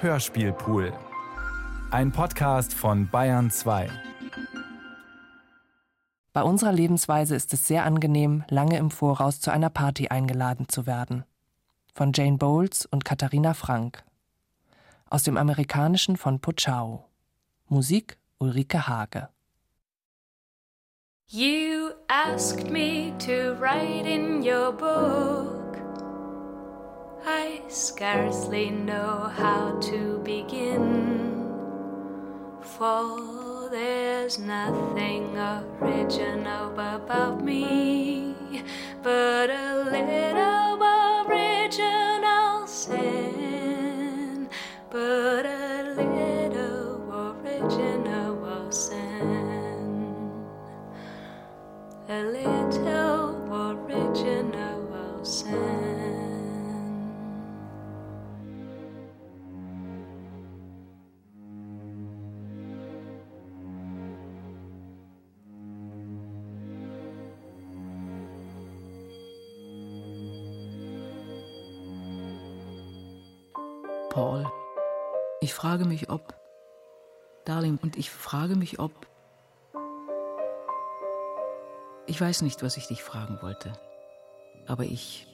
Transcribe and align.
Hörspielpool. 0.00 0.92
Ein 1.90 2.12
Podcast 2.12 2.72
von 2.72 3.08
Bayern 3.08 3.50
2. 3.50 3.90
Bei 6.32 6.42
unserer 6.44 6.70
Lebensweise 6.70 7.34
ist 7.34 7.52
es 7.52 7.66
sehr 7.66 7.84
angenehm, 7.84 8.44
lange 8.48 8.78
im 8.78 8.92
Voraus 8.92 9.40
zu 9.40 9.50
einer 9.50 9.70
Party 9.70 10.06
eingeladen 10.06 10.68
zu 10.68 10.86
werden. 10.86 11.24
Von 11.94 12.12
Jane 12.14 12.36
Bowles 12.36 12.86
und 12.86 13.04
Katharina 13.04 13.54
Frank. 13.54 14.04
Aus 15.10 15.24
dem 15.24 15.36
Amerikanischen 15.36 16.16
von 16.16 16.38
Pochau. 16.38 17.08
Musik 17.66 18.18
Ulrike 18.38 18.86
Hage. 18.86 19.28
You 21.26 21.90
asked 22.06 22.70
me 22.70 23.14
to 23.18 23.60
write 23.60 24.06
in 24.06 24.44
your 24.44 24.70
book. 24.70 25.57
I 27.26 27.62
scarcely 27.68 28.70
know 28.70 29.30
how 29.36 29.78
to 29.80 30.18
begin. 30.24 31.44
For 32.62 33.68
there's 33.70 34.38
nothing 34.38 35.36
original 35.36 36.72
about 36.78 37.44
me, 37.44 38.34
but 39.02 39.50
a 39.50 39.84
little 39.90 40.82
original 41.26 42.66
sin. 42.66 44.48
But 44.90 45.44
a 45.44 45.94
little 45.96 47.34
original 47.42 48.70
sin. 48.70 50.14
A 52.08 52.22
little 52.22 53.52
original 53.52 55.24
sin. 55.24 55.97
Paul. 74.18 74.50
Ich 75.40 75.54
frage 75.54 75.84
mich, 75.84 76.10
ob. 76.10 76.34
Darling, 77.44 77.78
und 77.80 77.96
ich 77.96 78.10
frage 78.10 78.56
mich, 78.56 78.80
ob. 78.80 78.90
Ich 82.06 82.20
weiß 82.20 82.42
nicht, 82.42 82.64
was 82.64 82.76
ich 82.76 82.88
dich 82.88 83.04
fragen 83.04 83.38
wollte. 83.42 83.72
Aber 84.66 84.82
ich. 84.82 85.28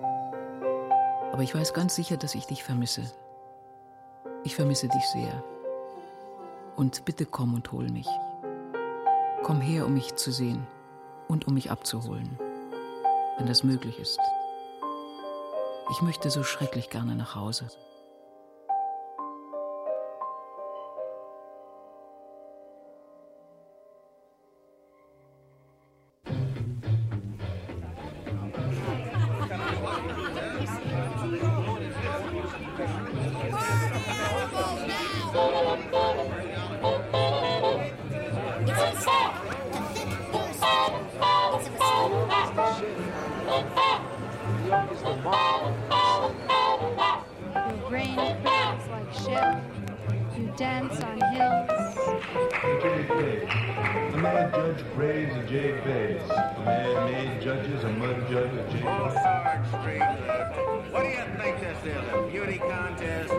Aber 0.00 1.42
ich 1.42 1.54
weiß 1.54 1.74
ganz 1.74 1.94
sicher, 1.94 2.16
dass 2.16 2.34
ich 2.34 2.46
dich 2.46 2.64
vermisse. 2.64 3.02
Ich 4.44 4.56
vermisse 4.56 4.88
dich 4.88 5.04
sehr. 5.08 5.44
Und 6.74 7.04
bitte 7.04 7.26
komm 7.26 7.52
und 7.52 7.70
hol 7.70 7.90
mich. 7.90 8.08
Komm 9.42 9.60
her, 9.60 9.84
um 9.84 9.92
mich 9.92 10.14
zu 10.14 10.32
sehen 10.32 10.66
und 11.28 11.46
um 11.48 11.52
mich 11.52 11.70
abzuholen, 11.70 12.38
wenn 13.36 13.46
das 13.46 13.62
möglich 13.62 13.98
ist. 13.98 14.18
Ich 15.90 16.00
möchte 16.00 16.30
so 16.30 16.42
schrecklich 16.42 16.88
gerne 16.88 17.14
nach 17.14 17.34
Hause. 17.34 17.68
Judges 57.42 57.82
a 57.82 57.88
mud 57.88 58.16
judge 58.30 58.52
a 58.54 58.62
J 58.70 58.82
Sarge 58.82 59.66
Street. 59.68 60.02
What 60.92 61.02
do 61.02 61.08
you 61.08 61.24
think 61.40 61.58
this 61.58 61.80
is? 61.84 62.04
A 62.12 62.22
beauty 62.30 62.58
contest? 62.58 63.34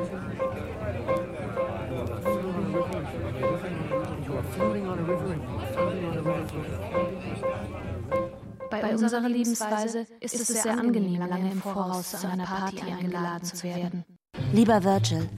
Bei 8.69 8.93
unserer 8.93 9.29
Lebensweise 9.29 10.05
ist 10.19 10.35
es 10.35 10.47
sehr 10.47 10.77
angenehm, 10.77 11.21
lange 11.27 11.51
im 11.51 11.61
Voraus 11.61 12.11
zu 12.11 12.27
einer 12.27 12.45
Party 12.45 12.81
eingeladen 12.81 13.45
zu 13.45 13.63
werden. 13.63 14.03
Lieber 14.51 14.83
Virgil, 14.83 15.29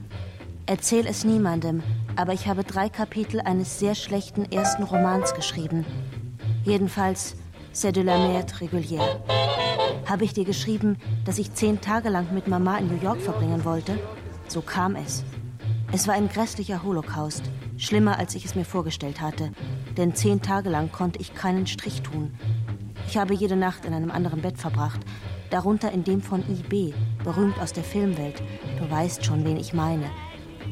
erzähl 0.66 1.06
es 1.06 1.24
niemandem, 1.24 1.82
aber 2.16 2.32
ich 2.32 2.48
habe 2.48 2.64
drei 2.64 2.88
Kapitel 2.88 3.40
eines 3.40 3.78
sehr 3.78 3.94
schlechten 3.94 4.50
ersten 4.50 4.82
Romans 4.82 5.34
geschrieben. 5.34 5.84
Jedenfalls, 6.64 7.36
c'est 7.76 7.92
de 7.92 8.00
la 8.00 8.16
merde 8.16 8.50
régulière. 8.52 9.20
Habe 10.06 10.24
ich 10.24 10.32
dir 10.32 10.46
geschrieben, 10.46 10.96
dass 11.26 11.38
ich 11.38 11.52
zehn 11.52 11.78
Tage 11.78 12.08
lang 12.08 12.32
mit 12.32 12.48
Mama 12.48 12.78
in 12.78 12.88
New 12.88 13.02
York 13.02 13.20
verbringen 13.20 13.66
wollte? 13.66 13.98
So 14.48 14.62
kam 14.62 14.96
es. 14.96 15.24
Es 15.92 16.08
war 16.08 16.14
ein 16.14 16.30
grässlicher 16.30 16.82
Holocaust, 16.82 17.42
schlimmer 17.76 18.18
als 18.18 18.34
ich 18.34 18.46
es 18.46 18.54
mir 18.54 18.64
vorgestellt 18.64 19.20
hatte, 19.20 19.50
denn 19.98 20.14
zehn 20.14 20.40
Tage 20.40 20.70
lang 20.70 20.90
konnte 20.90 21.20
ich 21.20 21.34
keinen 21.34 21.66
Strich 21.66 22.00
tun. 22.00 22.32
Ich 23.08 23.18
habe 23.18 23.34
jede 23.34 23.56
Nacht 23.56 23.84
in 23.84 23.92
einem 23.92 24.10
anderen 24.10 24.40
Bett 24.40 24.56
verbracht, 24.56 25.00
darunter 25.50 25.92
in 25.92 26.02
dem 26.02 26.22
von 26.22 26.42
IB, 26.48 26.94
berühmt 27.24 27.60
aus 27.60 27.74
der 27.74 27.84
Filmwelt. 27.84 28.42
Du 28.78 28.90
weißt 28.90 29.22
schon, 29.22 29.44
wen 29.44 29.58
ich 29.58 29.74
meine. 29.74 30.10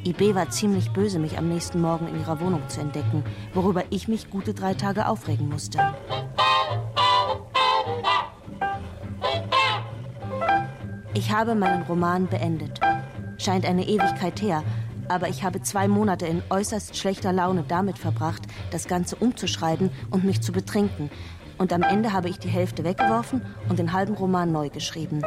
IB 0.07 0.35
war 0.35 0.49
ziemlich 0.49 0.91
böse, 0.91 1.19
mich 1.19 1.37
am 1.37 1.49
nächsten 1.49 1.83
Morgen 1.83 2.09
in 2.09 2.19
ihrer 2.19 2.41
Wohnung 2.41 2.67
zu 2.69 2.81
entdecken, 2.81 3.25
worüber 3.53 3.85
ich 3.91 4.09
mich 4.09 4.31
gute 4.31 4.55
drei 4.55 4.73
Tage 4.73 5.07
aufregen 5.07 5.51
musste. 5.51 5.81
Ich 11.17 11.31
habe 11.31 11.55
meinen 11.55 11.85
Roman 11.85 12.27
beendet. 12.27 12.81
Scheint 13.39 13.65
eine 13.65 13.87
Ewigkeit 13.87 14.43
her, 14.43 14.65
aber 15.09 15.29
ich 15.29 15.45
habe 15.45 15.63
zwei 15.63 15.87
Monate 15.87 16.27
in 16.27 16.43
äußerst 16.51 16.97
schlechter 16.97 17.33
Laune 17.33 17.65
damit 17.69 17.99
verbracht, 17.99 18.43
das 18.73 18.89
Ganze 18.89 19.15
umzuschreiben 19.15 19.91
und 20.11 20.25
mich 20.25 20.41
zu 20.41 20.51
betrinken. 20.51 21.11
Und 21.57 21.73
am 21.73 21.83
Ende 21.83 22.13
habe 22.13 22.29
ich 22.29 22.41
die 22.41 22.49
Hälfte 22.49 22.83
weggeworfen 22.83 23.47
und 23.69 23.79
den 23.79 23.93
halben 23.93 24.15
Roman 24.15 24.51
neu 24.51 24.71
geschrieben. 24.71 25.23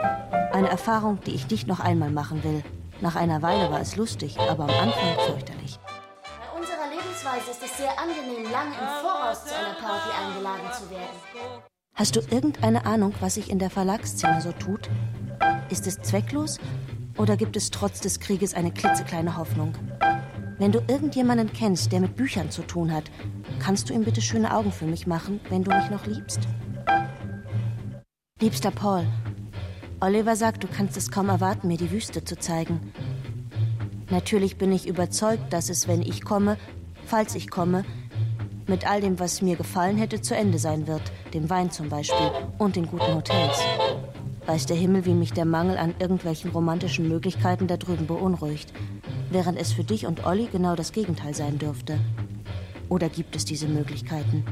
Eine 0.51 0.67
Erfahrung, 0.67 1.19
die 1.25 1.33
ich 1.33 1.49
nicht 1.49 1.67
noch 1.67 1.79
einmal 1.79 2.11
machen 2.11 2.43
will. 2.43 2.63
Nach 2.99 3.15
einer 3.15 3.41
Weile 3.41 3.71
war 3.71 3.79
es 3.79 3.95
lustig, 3.95 4.37
aber 4.39 4.63
am 4.63 4.69
Anfang 4.69 5.15
fürchterlich. 5.25 5.79
Bei 5.79 6.59
unserer 6.59 6.89
Lebensweise 6.89 7.51
ist 7.51 7.63
es 7.63 7.77
sehr 7.77 7.91
angenehm, 7.97 8.51
lange 8.51 8.71
im 8.71 8.87
Voraus 9.01 9.45
zu 9.45 9.55
einer 9.55 9.75
Party 9.75 10.09
eingeladen 10.21 10.67
zu 10.73 10.89
werden. 10.89 11.63
Hast 11.95 12.15
du 12.15 12.19
irgendeine 12.29 12.85
Ahnung, 12.85 13.13
was 13.21 13.35
sich 13.35 13.49
in 13.49 13.59
der 13.59 13.69
Verlagsszene 13.69 14.41
so 14.41 14.51
tut? 14.51 14.89
Ist 15.69 15.85
es 15.85 15.99
zwecklos 16.01 16.59
oder 17.17 17.35
gibt 17.35 17.57
es 17.57 17.71
trotz 17.71 17.99
des 17.99 18.19
Krieges 18.19 18.53
eine 18.53 18.71
klitzekleine 18.71 19.35
Hoffnung? 19.35 19.73
Wenn 20.59 20.71
du 20.71 20.79
irgendjemanden 20.87 21.51
kennst, 21.51 21.91
der 21.91 21.99
mit 21.99 22.15
Büchern 22.15 22.49
zu 22.49 22.61
tun 22.61 22.93
hat, 22.93 23.11
kannst 23.59 23.89
du 23.89 23.93
ihm 23.93 24.03
bitte 24.03 24.21
schöne 24.21 24.55
Augen 24.55 24.71
für 24.71 24.85
mich 24.85 25.07
machen, 25.07 25.39
wenn 25.49 25.63
du 25.63 25.75
mich 25.75 25.89
noch 25.89 26.05
liebst? 26.05 26.39
Liebster 28.39 28.71
Paul, 28.71 29.05
Oliver 29.99 30.35
sagt, 30.35 30.63
du 30.63 30.67
kannst 30.67 30.95
es 30.95 31.11
kaum 31.11 31.27
erwarten, 31.27 31.67
mir 31.67 31.77
die 31.77 31.91
Wüste 31.91 32.23
zu 32.23 32.37
zeigen. 32.37 32.93
Natürlich 34.09 34.57
bin 34.57 34.71
ich 34.71 34.87
überzeugt, 34.87 35.51
dass 35.51 35.69
es, 35.69 35.87
wenn 35.87 36.01
ich 36.01 36.23
komme, 36.23 36.57
falls 37.05 37.35
ich 37.35 37.49
komme, 37.49 37.83
mit 38.67 38.89
all 38.89 39.01
dem, 39.01 39.19
was 39.19 39.41
mir 39.41 39.57
gefallen 39.57 39.97
hätte, 39.97 40.21
zu 40.21 40.35
Ende 40.35 40.59
sein 40.59 40.87
wird, 40.87 41.01
dem 41.33 41.49
Wein 41.49 41.71
zum 41.71 41.89
Beispiel 41.89 42.31
und 42.57 42.75
den 42.75 42.87
guten 42.87 43.15
Hotels. 43.15 43.59
Weiß 44.47 44.65
der 44.65 44.77
Himmel, 44.77 45.03
wie 45.03 45.13
mich 45.13 45.33
der 45.33 45.43
Mangel 45.43 45.77
an 45.77 45.93
irgendwelchen 45.99 46.51
romantischen 46.51 47.09
Möglichkeiten 47.09 47.67
da 47.67 47.75
drüben 47.75 48.07
beunruhigt, 48.07 48.71
während 49.29 49.59
es 49.59 49.73
für 49.73 49.83
dich 49.83 50.05
und 50.05 50.25
Olli 50.25 50.47
genau 50.49 50.73
das 50.77 50.93
Gegenteil 50.93 51.35
sein 51.35 51.57
dürfte. 51.57 51.99
Oder 52.87 53.09
gibt 53.09 53.35
es 53.35 53.43
diese 53.43 53.67
Möglichkeiten? 53.67 54.45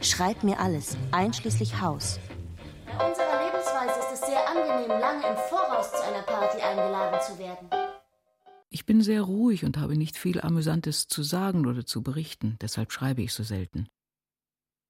Schreib 0.00 0.44
mir 0.44 0.58
alles, 0.60 0.96
einschließlich 1.10 1.78
Haus. 1.82 2.18
Bei 2.86 3.06
unserer 3.06 3.44
Lebensweise 3.44 4.00
ist 4.00 4.14
es 4.14 4.26
sehr 4.26 4.48
angenehm, 4.48 4.98
lange 4.98 5.26
im 5.28 5.36
Voraus 5.36 5.90
zu 5.90 6.02
einer 6.02 6.22
Party 6.22 6.62
eingeladen 6.62 7.20
zu 7.20 7.38
werden. 7.38 7.68
Ich 8.70 8.86
bin 8.86 9.02
sehr 9.02 9.20
ruhig 9.20 9.66
und 9.66 9.76
habe 9.76 9.98
nicht 9.98 10.16
viel 10.16 10.40
Amüsantes 10.40 11.06
zu 11.06 11.22
sagen 11.22 11.66
oder 11.66 11.84
zu 11.84 12.02
berichten, 12.02 12.56
deshalb 12.62 12.92
schreibe 12.92 13.20
ich 13.20 13.34
so 13.34 13.42
selten. 13.42 13.88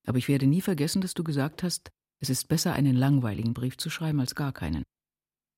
Aber 0.06 0.18
ich 0.18 0.28
werde 0.28 0.46
nie 0.46 0.60
vergessen, 0.60 1.00
dass 1.00 1.14
du 1.14 1.24
gesagt 1.24 1.64
hast, 1.64 1.90
es 2.24 2.30
ist 2.30 2.48
besser, 2.48 2.72
einen 2.72 2.96
langweiligen 2.96 3.52
Brief 3.52 3.76
zu 3.76 3.90
schreiben 3.90 4.18
als 4.18 4.34
gar 4.34 4.50
keinen. 4.50 4.82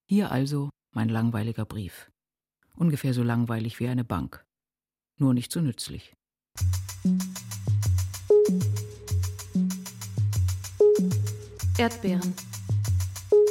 Hier 0.08 0.32
also 0.32 0.70
mein 0.92 1.08
langweiliger 1.08 1.64
Brief. 1.64 2.10
Ungefähr 2.74 3.14
so 3.14 3.22
langweilig 3.22 3.78
wie 3.78 3.86
eine 3.86 4.02
Bank. 4.02 4.44
Nur 5.16 5.32
nicht 5.32 5.52
so 5.52 5.60
nützlich. 5.60 6.12
Erdbeeren. 11.78 12.34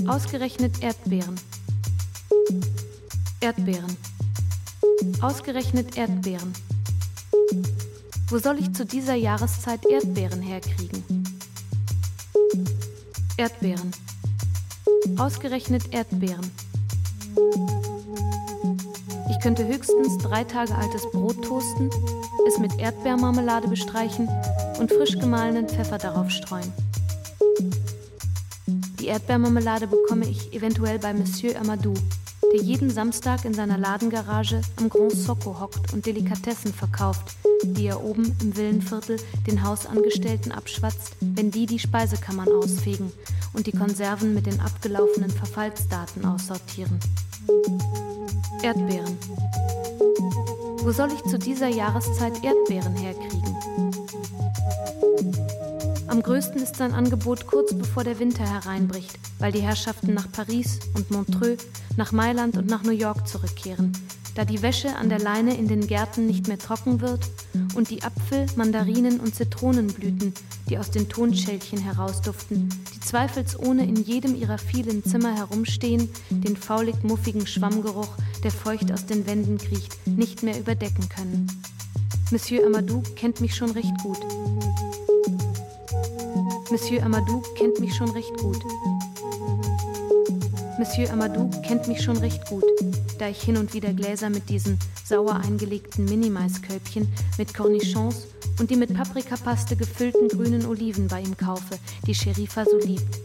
Ausgerechnet 0.07 0.83
Erdbeeren. 0.83 1.39
Erdbeeren. 3.39 3.95
Ausgerechnet 5.21 5.95
Erdbeeren. 5.95 6.51
Wo 8.27 8.39
soll 8.39 8.59
ich 8.59 8.73
zu 8.73 8.85
dieser 8.85 9.15
Jahreszeit 9.15 9.85
Erdbeeren 9.85 10.41
herkriegen? 10.41 11.34
Erdbeeren. 13.37 13.91
Ausgerechnet 15.17 15.93
Erdbeeren. 15.93 16.49
Ich 19.29 19.39
könnte 19.41 19.67
höchstens 19.67 20.17
drei 20.19 20.45
Tage 20.45 20.73
altes 20.73 21.03
Brot 21.11 21.43
toasten, 21.43 21.89
es 22.47 22.57
mit 22.59 22.79
Erdbeermarmelade 22.79 23.67
bestreichen 23.67 24.29
und 24.79 24.89
frisch 24.89 25.19
gemahlenen 25.19 25.67
Pfeffer 25.67 25.97
darauf 25.97 26.29
streuen. 26.31 26.71
Die 28.99 29.07
Erdbeermarmelade 29.07 29.87
bekomme 29.87 30.27
ich 30.29 30.53
eventuell 30.53 30.97
bei 30.97 31.13
Monsieur 31.13 31.59
Amadou, 31.59 31.93
der 32.55 32.63
jeden 32.63 32.89
Samstag 32.89 33.43
in 33.43 33.53
seiner 33.53 33.77
Ladengarage 33.77 34.61
am 34.77 34.87
Grand 34.87 35.11
Socco 35.11 35.59
hockt 35.59 35.91
und 35.91 36.05
Delikatessen 36.05 36.73
verkauft, 36.73 37.35
die 37.63 37.87
er 37.87 38.01
oben 38.01 38.33
im 38.41 38.55
Villenviertel 38.55 39.17
den 39.45 39.61
Hausangestellten 39.61 40.53
abschwatzt, 40.53 41.17
wenn 41.19 41.51
die 41.51 41.65
die 41.65 41.79
Speisekammern 41.79 42.47
ausfegen 42.47 43.11
und 43.51 43.67
die 43.67 43.73
Konserven 43.73 44.33
mit 44.33 44.45
den 44.45 44.61
abgelaufenen 44.61 45.31
Verfallsdaten 45.31 46.23
aussortieren. 46.23 46.97
Erdbeeren. 48.63 49.17
Wo 50.77 50.93
soll 50.93 51.09
ich 51.11 51.29
zu 51.29 51.37
dieser 51.37 51.67
Jahreszeit 51.67 52.41
Erdbeeren 52.41 52.95
herkriegen? 52.95 53.57
Am 56.07 56.23
größten 56.23 56.61
ist 56.63 56.77
sein 56.77 56.93
Angebot 56.93 57.47
kurz 57.47 57.73
bevor 57.73 58.05
der 58.05 58.17
Winter 58.19 58.49
hereinbricht, 58.49 59.19
weil 59.39 59.51
die 59.51 59.59
Herrschaften 59.59 60.13
nach 60.13 60.31
Paris 60.31 60.79
und 60.93 61.11
Montreux, 61.11 61.57
nach 61.97 62.11
Mailand 62.11 62.57
und 62.57 62.67
nach 62.67 62.83
New 62.83 62.91
York 62.91 63.27
zurückkehren, 63.27 63.93
da 64.35 64.45
die 64.45 64.61
Wäsche 64.61 64.95
an 64.95 65.09
der 65.09 65.19
Leine 65.19 65.55
in 65.55 65.67
den 65.67 65.87
Gärten 65.87 66.27
nicht 66.27 66.47
mehr 66.47 66.59
trocken 66.59 67.01
wird 67.01 67.21
und 67.75 67.89
die 67.89 68.03
Apfel-, 68.03 68.47
Mandarinen- 68.55 69.19
und 69.19 69.35
Zitronenblüten, 69.35 70.33
die 70.69 70.77
aus 70.77 70.91
den 70.91 71.07
Tonschälchen 71.07 71.79
herausduften, 71.79 72.69
die 72.93 72.99
zweifelsohne 72.99 73.85
in 73.85 73.95
jedem 73.95 74.35
ihrer 74.35 74.57
vielen 74.57 75.03
Zimmer 75.03 75.35
herumstehen, 75.35 76.09
den 76.29 76.57
faulig-muffigen 76.57 77.47
Schwammgeruch, 77.47 78.15
der 78.43 78.51
feucht 78.51 78.91
aus 78.91 79.05
den 79.05 79.25
Wänden 79.25 79.57
kriecht, 79.57 79.95
nicht 80.07 80.43
mehr 80.43 80.59
überdecken 80.59 81.07
können. 81.09 81.47
Monsieur 82.31 82.65
Amadou 82.65 83.03
kennt 83.15 83.39
mich 83.39 83.55
schon 83.55 83.71
recht 83.71 83.93
gut. 84.01 84.19
Monsieur 86.71 87.03
Amadou 87.03 87.41
kennt 87.55 87.79
mich 87.79 87.95
schon 87.95 88.09
recht 88.09 88.35
gut. 88.37 88.59
Monsieur 90.77 91.09
Amadou 91.11 91.49
kennt 91.61 91.87
mich 91.87 92.03
schon 92.03 92.17
recht 92.17 92.45
gut, 92.47 92.63
da 93.17 93.29
ich 93.29 93.41
hin 93.41 93.55
und 93.55 93.73
wieder 93.73 93.93
Gläser 93.93 94.29
mit 94.29 94.49
diesen 94.49 94.77
sauer 95.05 95.35
eingelegten 95.35 96.03
Minimaiskölbchen 96.03 97.07
mit 97.37 97.53
Cornichons 97.53 98.27
und 98.59 98.69
die 98.69 98.75
mit 98.75 98.93
Paprikapaste 98.93 99.77
gefüllten 99.77 100.27
grünen 100.27 100.65
Oliven 100.65 101.07
bei 101.07 101.21
ihm 101.21 101.37
kaufe, 101.37 101.79
die 102.05 102.13
Sherifa 102.13 102.65
so 102.65 102.77
liebt. 102.77 103.19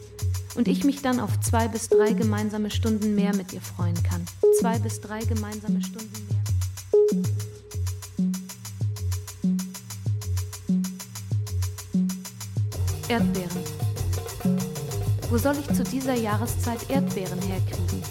Und 0.54 0.68
ich 0.68 0.84
mich 0.84 1.02
dann 1.02 1.18
auf 1.18 1.40
zwei 1.40 1.66
bis 1.66 1.88
drei 1.88 2.12
gemeinsame 2.12 2.70
Stunden 2.70 3.16
mehr 3.16 3.34
mit 3.34 3.52
ihr 3.52 3.60
freuen 3.60 4.00
kann. 4.02 4.24
Zwei 4.60 4.78
bis 4.78 5.00
drei 5.00 5.20
gemeinsame 5.20 5.82
Stunden 5.82 6.26
mehr. 6.28 6.40
Erdbeeren. 13.08 13.69
Wo 15.30 15.38
soll 15.38 15.56
ich 15.58 15.68
zu 15.68 15.84
dieser 15.84 16.14
Jahreszeit 16.14 16.90
Erdbeeren 16.90 17.40
herkriegen? 17.40 18.02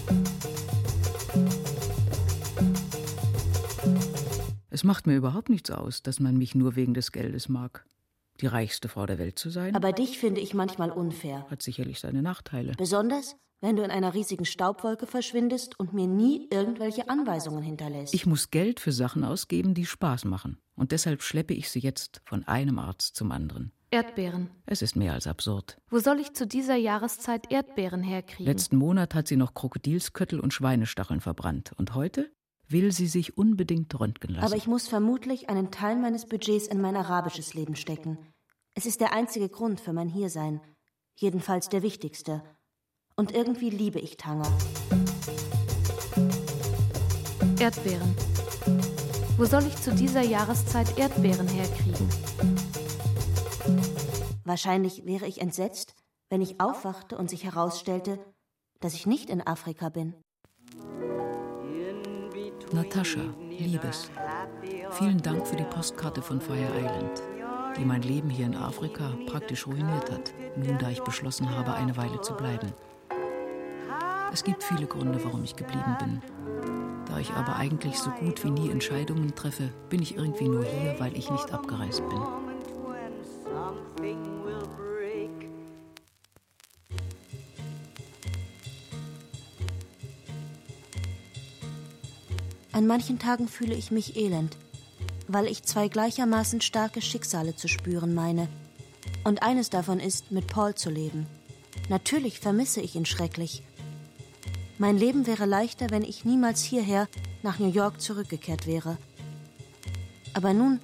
Es 4.70 4.84
macht 4.84 5.06
mir 5.06 5.16
überhaupt 5.16 5.50
nichts 5.50 5.70
aus, 5.70 6.02
dass 6.02 6.18
man 6.18 6.38
mich 6.38 6.54
nur 6.54 6.76
wegen 6.76 6.94
des 6.94 7.12
Geldes 7.12 7.50
mag. 7.50 7.84
Die 8.40 8.46
reichste 8.46 8.88
Frau 8.88 9.04
der 9.04 9.18
Welt 9.18 9.38
zu 9.38 9.50
sein, 9.50 9.76
Aber 9.76 9.92
dich 9.92 10.18
finde 10.18 10.40
ich 10.40 10.54
manchmal 10.54 10.90
unfair. 10.90 11.44
hat 11.50 11.60
sicherlich 11.60 12.00
seine 12.00 12.22
Nachteile. 12.22 12.72
Besonders, 12.78 13.36
wenn 13.60 13.76
du 13.76 13.82
in 13.82 13.90
einer 13.90 14.14
riesigen 14.14 14.46
Staubwolke 14.46 15.06
verschwindest 15.06 15.78
und 15.78 15.92
mir 15.92 16.06
nie 16.06 16.48
irgendwelche 16.50 17.10
Anweisungen 17.10 17.62
hinterlässt. 17.62 18.14
Ich 18.14 18.24
muss 18.24 18.50
Geld 18.50 18.80
für 18.80 18.92
Sachen 18.92 19.24
ausgeben, 19.24 19.74
die 19.74 19.84
Spaß 19.84 20.24
machen. 20.24 20.56
Und 20.74 20.92
deshalb 20.92 21.20
schleppe 21.20 21.52
ich 21.52 21.68
sie 21.68 21.80
jetzt 21.80 22.22
von 22.24 22.44
einem 22.44 22.78
Arzt 22.78 23.14
zum 23.14 23.30
anderen. 23.30 23.72
Erdbeeren. 23.92 24.50
Es 24.66 24.82
ist 24.82 24.94
mehr 24.94 25.14
als 25.14 25.26
absurd. 25.26 25.76
Wo 25.88 25.98
soll 25.98 26.20
ich 26.20 26.32
zu 26.32 26.46
dieser 26.46 26.76
Jahreszeit 26.76 27.50
Erdbeeren 27.50 28.04
herkriegen? 28.04 28.46
Letzten 28.46 28.76
Monat 28.76 29.16
hat 29.16 29.26
sie 29.26 29.36
noch 29.36 29.52
Krokodilsköttel 29.52 30.38
und 30.38 30.54
Schweinestacheln 30.54 31.20
verbrannt. 31.20 31.72
Und 31.76 31.94
heute 31.96 32.30
will 32.68 32.92
sie 32.92 33.08
sich 33.08 33.36
unbedingt 33.36 33.98
röntgen 33.98 34.34
lassen. 34.34 34.46
Aber 34.46 34.54
ich 34.54 34.68
muss 34.68 34.86
vermutlich 34.86 35.48
einen 35.48 35.72
Teil 35.72 35.96
meines 35.96 36.26
Budgets 36.26 36.68
in 36.68 36.80
mein 36.80 36.94
arabisches 36.94 37.54
Leben 37.54 37.74
stecken. 37.74 38.16
Es 38.74 38.86
ist 38.86 39.00
der 39.00 39.12
einzige 39.12 39.48
Grund 39.48 39.80
für 39.80 39.92
mein 39.92 40.08
Hiersein. 40.08 40.60
Jedenfalls 41.16 41.68
der 41.68 41.82
wichtigste. 41.82 42.44
Und 43.16 43.32
irgendwie 43.32 43.70
liebe 43.70 43.98
ich 43.98 44.16
Tanger. 44.16 44.50
Erdbeeren. 47.58 48.14
Wo 49.36 49.46
soll 49.46 49.66
ich 49.66 49.74
zu 49.76 49.92
dieser 49.92 50.22
Jahreszeit 50.22 50.96
Erdbeeren 50.96 51.48
herkriegen? 51.48 52.08
Wahrscheinlich 54.50 55.06
wäre 55.06 55.28
ich 55.28 55.40
entsetzt, 55.40 55.94
wenn 56.28 56.40
ich 56.40 56.60
aufwachte 56.60 57.16
und 57.16 57.30
sich 57.30 57.44
herausstellte, 57.44 58.18
dass 58.80 58.94
ich 58.94 59.06
nicht 59.06 59.30
in 59.30 59.46
Afrika 59.46 59.90
bin. 59.90 60.12
Natascha, 62.72 63.20
Liebes, 63.48 64.10
vielen 64.90 65.22
Dank 65.22 65.46
für 65.46 65.54
die 65.54 65.62
Postkarte 65.62 66.20
von 66.20 66.40
Fire 66.40 66.68
Island, 66.76 67.22
die 67.78 67.84
mein 67.84 68.02
Leben 68.02 68.28
hier 68.28 68.46
in 68.46 68.56
Afrika 68.56 69.16
praktisch 69.26 69.68
ruiniert 69.68 70.10
hat, 70.10 70.34
nun 70.56 70.78
da 70.78 70.90
ich 70.90 71.04
beschlossen 71.04 71.48
habe, 71.56 71.74
eine 71.74 71.96
Weile 71.96 72.20
zu 72.20 72.34
bleiben. 72.34 72.72
Es 74.32 74.42
gibt 74.42 74.64
viele 74.64 74.86
Gründe, 74.86 75.24
warum 75.24 75.44
ich 75.44 75.54
geblieben 75.54 75.96
bin. 76.00 76.22
Da 77.06 77.18
ich 77.20 77.30
aber 77.34 77.54
eigentlich 77.54 77.96
so 77.96 78.10
gut 78.10 78.42
wie 78.42 78.50
nie 78.50 78.70
Entscheidungen 78.70 79.32
treffe, 79.32 79.72
bin 79.88 80.02
ich 80.02 80.16
irgendwie 80.16 80.48
nur 80.48 80.64
hier, 80.64 80.98
weil 80.98 81.16
ich 81.16 81.30
nicht 81.30 81.52
abgereist 81.52 82.02
bin. 82.08 82.49
An 92.80 92.86
manchen 92.86 93.18
Tagen 93.18 93.46
fühle 93.46 93.74
ich 93.74 93.90
mich 93.90 94.16
elend, 94.16 94.56
weil 95.28 95.46
ich 95.46 95.64
zwei 95.64 95.88
gleichermaßen 95.88 96.62
starke 96.62 97.02
Schicksale 97.02 97.54
zu 97.54 97.68
spüren 97.68 98.14
meine. 98.14 98.48
Und 99.22 99.42
eines 99.42 99.68
davon 99.68 100.00
ist, 100.00 100.32
mit 100.32 100.46
Paul 100.46 100.74
zu 100.74 100.88
leben. 100.88 101.26
Natürlich 101.90 102.40
vermisse 102.40 102.80
ich 102.80 102.94
ihn 102.94 103.04
schrecklich. 103.04 103.62
Mein 104.78 104.96
Leben 104.96 105.26
wäre 105.26 105.44
leichter, 105.44 105.90
wenn 105.90 106.04
ich 106.04 106.24
niemals 106.24 106.62
hierher 106.62 107.06
nach 107.42 107.58
New 107.58 107.70
York 107.70 108.00
zurückgekehrt 108.00 108.66
wäre. 108.66 108.96
Aber 110.32 110.54
nun, 110.54 110.80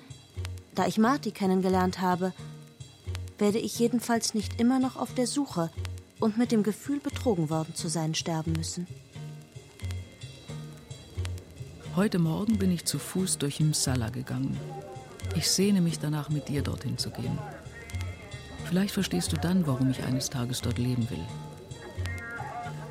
da 0.75 0.87
ich 0.87 0.99
Marty 0.99 1.31
kennengelernt 1.31 2.03
habe, 2.03 2.35
werde 3.39 3.59
ich 3.59 3.79
jedenfalls 3.79 4.35
nicht 4.35 4.61
immer 4.61 4.79
noch 4.79 4.97
auf 4.97 5.15
der 5.15 5.27
Suche 5.27 5.71
und 6.21 6.39
mit 6.39 6.53
dem 6.53 6.63
Gefühl, 6.63 7.01
betrogen 7.01 7.51
worden 7.51 7.75
zu 7.75 7.89
sein, 7.89 8.15
sterben 8.15 8.53
müssen. 8.53 8.87
Heute 11.95 12.19
Morgen 12.19 12.59
bin 12.59 12.71
ich 12.71 12.85
zu 12.85 12.99
Fuß 12.99 13.39
durch 13.39 13.61
Msala 13.61 14.11
gegangen. 14.11 14.59
Ich 15.35 15.51
sehne 15.51 15.81
mich 15.81 15.99
danach, 15.99 16.29
mit 16.29 16.49
dir 16.49 16.63
dorthin 16.63 16.99
zu 16.99 17.11
gehen. 17.11 17.39
Vielleicht 18.67 18.93
verstehst 18.93 19.33
du 19.33 19.37
dann, 19.37 19.67
warum 19.67 19.91
ich 19.91 20.03
eines 20.05 20.29
Tages 20.29 20.61
dort 20.61 20.79
leben 20.79 21.09
will. 21.11 21.25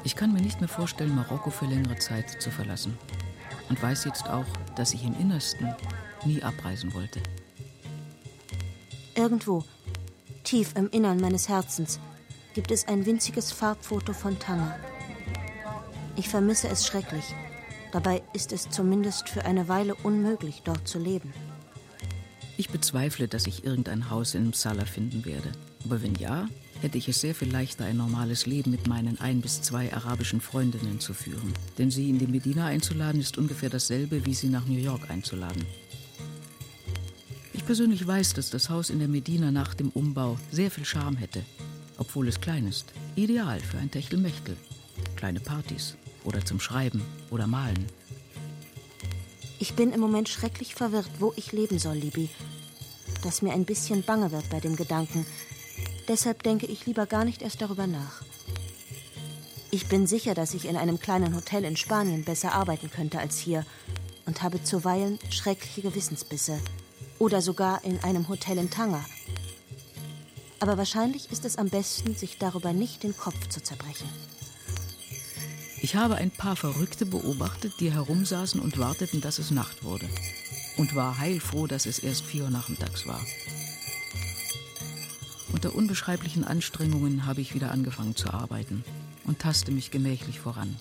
Ich 0.04 0.16
kann 0.16 0.34
mir 0.34 0.42
nicht 0.42 0.60
mehr 0.62 0.70
vorstellen, 0.70 1.16
Marokko 1.16 1.50
für 1.50 1.66
längere 1.66 1.98
Zeit 1.98 2.42
zu 2.42 2.52
verlassen. 2.52 2.98
Und 3.70 3.82
weiß 3.82 4.06
jetzt 4.06 4.30
auch, 4.30 4.46
dass 4.76 4.94
ich 4.94 5.04
im 5.04 5.20
Innersten 5.20 5.74
nie 6.26 6.42
abreisen 6.44 6.94
wollte. 6.94 7.20
Irgendwo, 9.16 9.64
tief 10.46 10.74
im 10.78 10.90
Innern 10.92 11.20
meines 11.20 11.50
Herzens, 11.50 12.00
gibt 12.54 12.72
es 12.72 12.88
ein 12.88 13.06
winziges 13.06 13.52
Farbfoto 13.52 14.14
von 14.14 14.40
Tanger. 14.40 14.80
Ich 16.16 16.30
vermisse 16.30 16.70
es 16.70 16.86
schrecklich. 16.86 17.26
Dabei 17.92 18.22
ist 18.34 18.54
es 18.54 18.70
zumindest 18.70 19.28
für 19.28 19.44
eine 19.44 19.68
Weile 19.68 19.96
unmöglich, 19.96 20.62
dort 20.64 20.88
zu 20.88 21.00
leben. 21.00 21.34
Ich 22.58 22.70
bezweifle, 22.70 23.28
dass 23.28 23.48
ich 23.48 23.66
irgendein 23.66 24.10
Haus 24.10 24.34
in 24.36 24.48
Msala 24.48 24.86
finden 24.86 25.26
werde. 25.26 25.52
Aber 25.84 26.02
wenn 26.02 26.16
ja, 26.16 26.48
hätte 26.82 26.98
ich 26.98 27.10
es 27.10 27.20
sehr 27.20 27.36
viel 27.36 27.52
leichter, 27.52 27.86
ein 27.86 27.98
normales 27.98 28.46
Leben 28.46 28.72
mit 28.72 28.88
meinen 28.88 29.20
ein 29.20 29.42
bis 29.42 29.62
zwei 29.62 29.94
arabischen 29.94 30.40
Freundinnen 30.40 31.00
zu 31.00 31.14
führen. 31.14 31.54
Denn 31.78 31.92
sie 31.92 32.10
in 32.10 32.20
die 32.20 32.28
Medina 32.28 32.68
einzuladen, 32.68 33.20
ist 33.20 33.38
ungefähr 33.38 33.70
dasselbe, 33.70 34.26
wie 34.26 34.34
sie 34.34 34.48
nach 34.48 34.66
New 34.68 34.80
York 34.80 35.10
einzuladen. 35.10 35.66
Ich 37.66 37.68
persönlich 37.68 38.06
weiß, 38.06 38.36
dass 38.36 38.52
das 38.52 38.70
Haus 38.70 38.92
in 38.92 39.00
der 39.00 39.08
Medina 39.08 39.50
nach 39.50 39.74
dem 39.74 39.90
Umbau 39.90 40.38
sehr 40.52 40.70
viel 40.70 40.86
Charme 40.86 41.18
hätte, 41.18 41.44
obwohl 41.98 42.28
es 42.28 42.40
klein 42.40 42.68
ist. 42.68 42.94
Ideal 43.16 43.60
für 43.60 43.80
ein 43.80 43.90
Techtelmechtel. 43.90 44.56
Kleine 45.16 45.40
Partys 45.40 45.96
oder 46.24 46.46
zum 46.46 46.60
Schreiben 46.60 47.02
oder 47.32 47.48
Malen. 47.48 47.88
Ich 49.58 49.74
bin 49.74 49.92
im 49.94 50.00
Moment 50.00 50.30
schrecklich 50.30 50.76
verwirrt, 50.76 51.10
wo 51.18 51.34
ich 51.38 51.54
leben 51.54 51.80
soll, 51.80 51.96
Libby. 51.96 52.30
Dass 53.24 53.42
mir 53.42 53.54
ein 53.54 53.66
bisschen 53.66 54.04
bange 54.04 54.32
wird 54.32 54.48
bei 54.52 54.60
dem 54.60 54.76
Gedanken. 54.76 55.26
Deshalb 56.08 56.44
denke 56.44 56.68
ich 56.68 56.86
lieber 56.86 57.08
gar 57.08 57.26
nicht 57.26 57.42
erst 57.42 57.64
darüber 57.64 57.88
nach. 57.88 58.22
Ich 59.72 59.88
bin 59.88 60.06
sicher, 60.06 60.36
dass 60.36 60.54
ich 60.54 60.66
in 60.66 60.78
einem 60.78 61.00
kleinen 61.00 61.36
Hotel 61.36 61.66
in 61.66 61.78
Spanien 61.78 62.26
besser 62.26 62.54
arbeiten 62.54 62.92
könnte 62.92 63.18
als 63.18 63.40
hier 63.40 63.66
und 64.28 64.44
habe 64.44 64.62
zuweilen 64.62 65.18
schreckliche 65.32 65.82
Gewissensbisse. 65.82 66.60
Oder 67.20 67.42
sogar 67.42 67.84
in 67.84 68.04
einem 68.04 68.28
Hotel 68.28 68.58
in 68.58 68.70
Tanger. 68.70 69.04
Aber 70.60 70.78
wahrscheinlich 70.78 71.32
ist 71.32 71.46
es 71.46 71.58
am 71.58 71.70
besten, 71.70 72.16
sich 72.16 72.38
darüber 72.38 72.74
nicht 72.74 73.04
den 73.04 73.16
Kopf 73.16 73.48
zu 73.50 73.62
zerbrechen. 73.62 74.10
Ich 75.82 75.96
habe 75.96 76.16
ein 76.16 76.32
paar 76.32 76.56
Verrückte 76.56 77.06
beobachtet, 77.06 77.74
die 77.80 77.92
herumsaßen 77.92 78.60
und 78.60 78.80
warteten, 78.80 79.22
dass 79.22 79.38
es 79.38 79.52
Nacht 79.52 79.84
wurde. 79.84 80.10
Und 80.78 80.96
war 80.96 81.20
heilfroh, 81.20 81.68
dass 81.68 81.86
es 81.86 82.00
erst 82.00 82.26
vier 82.26 82.46
Uhr 82.46 82.50
nachmittags 82.50 83.06
war. 83.06 83.22
Unter 85.54 85.76
unbeschreiblichen 85.76 86.44
Anstrengungen 86.44 87.26
habe 87.26 87.42
ich 87.42 87.54
wieder 87.54 87.72
angefangen 87.72 88.16
zu 88.16 88.34
arbeiten 88.34 88.84
und 89.26 89.40
taste 89.40 89.72
mich 89.72 89.92
gemächlich 89.92 90.40
voran. 90.40 90.76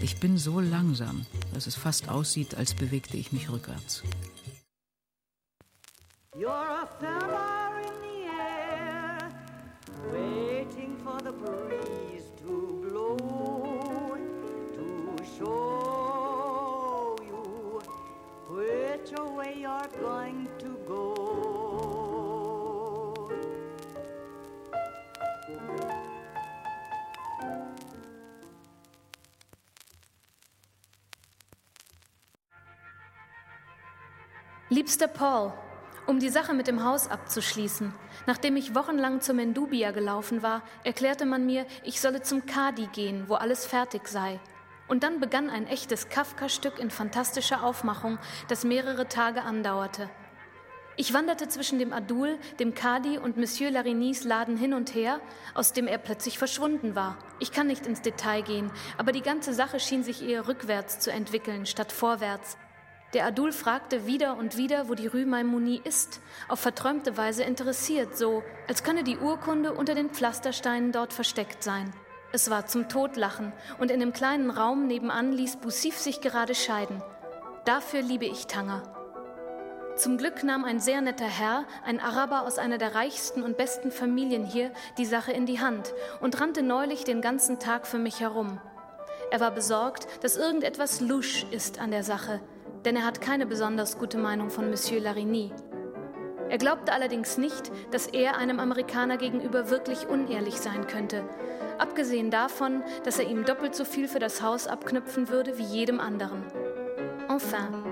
Ich 0.00 0.18
bin 0.18 0.38
so 0.38 0.60
langsam, 0.60 1.26
dass 1.52 1.66
es 1.66 1.74
fast 1.74 2.08
aussieht, 2.08 2.54
als 2.54 2.74
bewegte 2.74 3.18
ich 3.18 3.32
mich 3.32 3.50
rückwärts. 3.50 4.02
You're 6.50 6.82
a 6.82 6.86
feather 7.00 7.72
in 7.88 7.96
the 8.06 8.16
air, 8.26 9.30
waiting 10.12 10.92
for 11.04 11.18
the 11.20 11.30
breeze 11.30 12.26
to 12.38 12.52
blow, 12.82 14.18
to 14.74 14.84
show 15.38 17.16
you 17.22 17.80
which 18.48 19.12
way 19.36 19.52
you're 19.60 19.90
going 20.00 20.48
to 20.58 20.70
go. 20.88 21.04
Liebster 34.72 35.14
Paul, 35.14 35.69
um 36.10 36.18
die 36.18 36.28
Sache 36.28 36.54
mit 36.54 36.66
dem 36.66 36.84
Haus 36.84 37.08
abzuschließen, 37.08 37.94
nachdem 38.26 38.56
ich 38.56 38.74
wochenlang 38.74 39.20
zur 39.20 39.36
Mendubia 39.36 39.92
gelaufen 39.92 40.42
war, 40.42 40.62
erklärte 40.82 41.24
man 41.24 41.46
mir, 41.46 41.64
ich 41.84 42.00
solle 42.00 42.20
zum 42.20 42.46
Kadi 42.46 42.88
gehen, 42.88 43.28
wo 43.28 43.34
alles 43.34 43.64
fertig 43.64 44.08
sei. 44.08 44.40
Und 44.88 45.04
dann 45.04 45.20
begann 45.20 45.48
ein 45.48 45.68
echtes 45.68 46.08
Kafka-Stück 46.08 46.80
in 46.80 46.90
fantastischer 46.90 47.62
Aufmachung, 47.62 48.18
das 48.48 48.64
mehrere 48.64 49.06
Tage 49.06 49.42
andauerte. 49.42 50.10
Ich 50.96 51.14
wanderte 51.14 51.46
zwischen 51.46 51.78
dem 51.78 51.92
Adul, 51.92 52.38
dem 52.58 52.74
Kadi 52.74 53.16
und 53.16 53.36
Monsieur 53.36 53.70
Larinis 53.70 54.24
Laden 54.24 54.56
hin 54.56 54.74
und 54.74 54.92
her, 54.94 55.20
aus 55.54 55.72
dem 55.72 55.86
er 55.86 55.98
plötzlich 55.98 56.38
verschwunden 56.38 56.96
war. 56.96 57.18
Ich 57.38 57.52
kann 57.52 57.68
nicht 57.68 57.86
ins 57.86 58.02
Detail 58.02 58.42
gehen, 58.42 58.72
aber 58.98 59.12
die 59.12 59.22
ganze 59.22 59.54
Sache 59.54 59.78
schien 59.78 60.02
sich 60.02 60.28
eher 60.28 60.48
rückwärts 60.48 60.98
zu 60.98 61.12
entwickeln 61.12 61.66
statt 61.66 61.92
vorwärts. 61.92 62.58
Der 63.12 63.26
Adul 63.26 63.50
fragte 63.50 64.06
wieder 64.06 64.36
und 64.36 64.56
wieder, 64.56 64.88
wo 64.88 64.94
die 64.94 65.08
Rue 65.08 65.26
Maimoni 65.26 65.80
ist, 65.82 66.20
auf 66.48 66.60
verträumte 66.60 67.16
Weise 67.16 67.42
interessiert, 67.42 68.16
so 68.16 68.44
als 68.68 68.84
könne 68.84 69.02
die 69.02 69.18
Urkunde 69.18 69.72
unter 69.72 69.96
den 69.96 70.10
Pflastersteinen 70.10 70.92
dort 70.92 71.12
versteckt 71.12 71.64
sein. 71.64 71.92
Es 72.32 72.50
war 72.50 72.66
zum 72.66 72.88
Totlachen, 72.88 73.52
und 73.80 73.90
in 73.90 73.98
dem 73.98 74.12
kleinen 74.12 74.50
Raum 74.50 74.86
nebenan 74.86 75.32
ließ 75.32 75.56
Boussif 75.56 75.98
sich 75.98 76.20
gerade 76.20 76.54
scheiden. 76.54 77.02
Dafür 77.64 78.02
liebe 78.02 78.26
ich 78.26 78.46
Tanger. 78.46 78.84
Zum 79.96 80.16
Glück 80.16 80.44
nahm 80.44 80.64
ein 80.64 80.78
sehr 80.78 81.00
netter 81.00 81.26
Herr, 81.26 81.64
ein 81.84 81.98
Araber 81.98 82.42
aus 82.42 82.58
einer 82.58 82.78
der 82.78 82.94
reichsten 82.94 83.42
und 83.42 83.56
besten 83.56 83.90
Familien 83.90 84.44
hier, 84.44 84.70
die 84.98 85.04
Sache 85.04 85.32
in 85.32 85.46
die 85.46 85.58
Hand 85.58 85.92
und 86.20 86.40
rannte 86.40 86.62
neulich 86.62 87.02
den 87.02 87.20
ganzen 87.20 87.58
Tag 87.58 87.88
für 87.88 87.98
mich 87.98 88.20
herum. 88.20 88.60
Er 89.32 89.40
war 89.40 89.50
besorgt, 89.50 90.06
dass 90.22 90.36
irgendetwas 90.36 91.00
lusch 91.00 91.44
ist 91.50 91.80
an 91.80 91.90
der 91.90 92.04
Sache, 92.04 92.40
denn 92.84 92.96
er 92.96 93.04
hat 93.04 93.20
keine 93.20 93.46
besonders 93.46 93.98
gute 93.98 94.18
Meinung 94.18 94.50
von 94.50 94.70
Monsieur 94.70 95.00
Larigny. 95.00 95.52
Er 96.48 96.58
glaubte 96.58 96.92
allerdings 96.92 97.38
nicht, 97.38 97.70
dass 97.92 98.08
er 98.08 98.36
einem 98.36 98.58
Amerikaner 98.58 99.16
gegenüber 99.16 99.70
wirklich 99.70 100.08
unehrlich 100.08 100.56
sein 100.56 100.86
könnte, 100.86 101.24
abgesehen 101.78 102.30
davon, 102.30 102.82
dass 103.04 103.18
er 103.18 103.28
ihm 103.28 103.44
doppelt 103.44 103.74
so 103.74 103.84
viel 103.84 104.08
für 104.08 104.18
das 104.18 104.42
Haus 104.42 104.66
abknüpfen 104.66 105.28
würde 105.28 105.58
wie 105.58 105.64
jedem 105.64 106.00
anderen. 106.00 106.44
Enfin, 107.28 107.84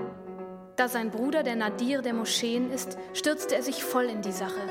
da 0.75 0.87
sein 0.87 1.09
Bruder 1.09 1.43
der 1.43 1.55
Nadir 1.55 2.01
der 2.01 2.13
Moscheen 2.13 2.71
ist, 2.71 2.97
stürzte 3.13 3.55
er 3.55 3.63
sich 3.63 3.83
voll 3.83 4.05
in 4.05 4.21
die 4.21 4.31
Sache. 4.31 4.61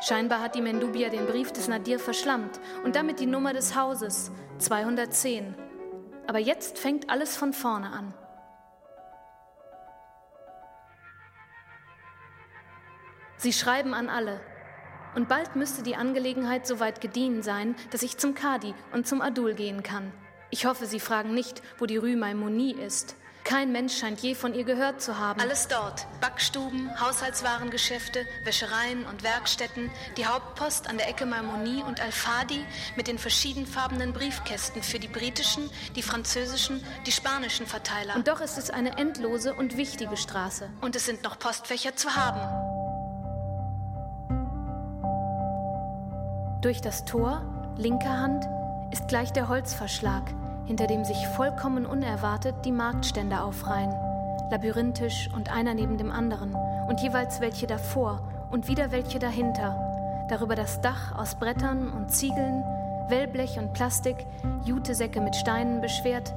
Scheinbar 0.00 0.40
hat 0.40 0.54
die 0.54 0.60
Mendubia 0.60 1.08
den 1.08 1.26
Brief 1.26 1.50
des 1.50 1.66
Nadir 1.66 1.98
verschlammt 1.98 2.60
und 2.84 2.94
damit 2.94 3.20
die 3.20 3.26
Nummer 3.26 3.52
des 3.52 3.74
Hauses 3.74 4.30
210. 4.58 5.54
Aber 6.26 6.38
jetzt 6.38 6.78
fängt 6.78 7.10
alles 7.10 7.36
von 7.36 7.52
vorne 7.52 7.90
an. 7.90 8.14
Sie 13.36 13.52
schreiben 13.52 13.94
an 13.94 14.08
alle. 14.08 14.40
Und 15.14 15.28
bald 15.28 15.54
müsste 15.56 15.82
die 15.82 15.96
Angelegenheit 15.96 16.66
so 16.66 16.80
weit 16.80 17.00
gediehen 17.00 17.42
sein, 17.42 17.76
dass 17.90 18.02
ich 18.02 18.18
zum 18.18 18.34
Kadi 18.34 18.74
und 18.92 19.06
zum 19.06 19.20
Adul 19.20 19.54
gehen 19.54 19.82
kann. 19.82 20.12
Ich 20.50 20.66
hoffe, 20.66 20.86
Sie 20.86 21.00
fragen 21.00 21.34
nicht, 21.34 21.62
wo 21.78 21.86
die 21.86 21.96
Rue 21.96 22.16
Maimoni 22.16 22.72
ist. 22.72 23.16
Kein 23.44 23.72
Mensch 23.72 23.98
scheint 23.98 24.20
je 24.20 24.34
von 24.34 24.54
ihr 24.54 24.64
gehört 24.64 25.02
zu 25.02 25.18
haben. 25.18 25.38
Alles 25.38 25.68
dort. 25.68 26.06
Backstuben, 26.22 26.98
Haushaltswarengeschäfte, 26.98 28.26
Wäschereien 28.44 29.04
und 29.04 29.22
Werkstätten, 29.22 29.90
die 30.16 30.24
Hauptpost 30.24 30.88
an 30.88 30.96
der 30.96 31.10
Ecke 31.10 31.26
Maimoni 31.26 31.82
und 31.82 32.00
Alfadi 32.00 32.64
mit 32.96 33.06
den 33.06 33.18
verschiedenfarbenen 33.18 34.14
Briefkästen 34.14 34.82
für 34.82 34.98
die 34.98 35.08
britischen, 35.08 35.68
die 35.94 36.02
französischen, 36.02 36.82
die 37.06 37.12
spanischen 37.12 37.66
Verteiler. 37.66 38.16
Und 38.16 38.28
doch 38.28 38.40
ist 38.40 38.56
es 38.56 38.70
eine 38.70 38.96
endlose 38.96 39.52
und 39.52 39.76
wichtige 39.76 40.16
Straße. 40.16 40.70
Und 40.80 40.96
es 40.96 41.04
sind 41.04 41.22
noch 41.22 41.38
Postfächer 41.38 41.96
zu 41.96 42.16
haben. 42.16 42.73
Durch 46.64 46.80
das 46.80 47.04
Tor, 47.04 47.42
linker 47.76 48.18
Hand, 48.18 48.48
ist 48.90 49.06
gleich 49.06 49.30
der 49.34 49.50
Holzverschlag, 49.50 50.22
hinter 50.64 50.86
dem 50.86 51.04
sich 51.04 51.28
vollkommen 51.36 51.84
unerwartet 51.84 52.54
die 52.64 52.72
Marktstände 52.72 53.42
aufreihen, 53.42 53.94
labyrinthisch 54.50 55.28
und 55.36 55.52
einer 55.52 55.74
neben 55.74 55.98
dem 55.98 56.10
anderen, 56.10 56.54
und 56.88 57.02
jeweils 57.02 57.42
welche 57.42 57.66
davor 57.66 58.26
und 58.50 58.66
wieder 58.66 58.92
welche 58.92 59.18
dahinter, 59.18 60.26
darüber 60.30 60.54
das 60.54 60.80
Dach 60.80 61.14
aus 61.14 61.34
Brettern 61.34 61.92
und 61.92 62.10
Ziegeln, 62.10 62.64
Wellblech 63.10 63.58
und 63.58 63.74
Plastik, 63.74 64.26
Jutesäcke 64.64 65.20
mit 65.20 65.36
Steinen 65.36 65.82
beschwert, 65.82 66.32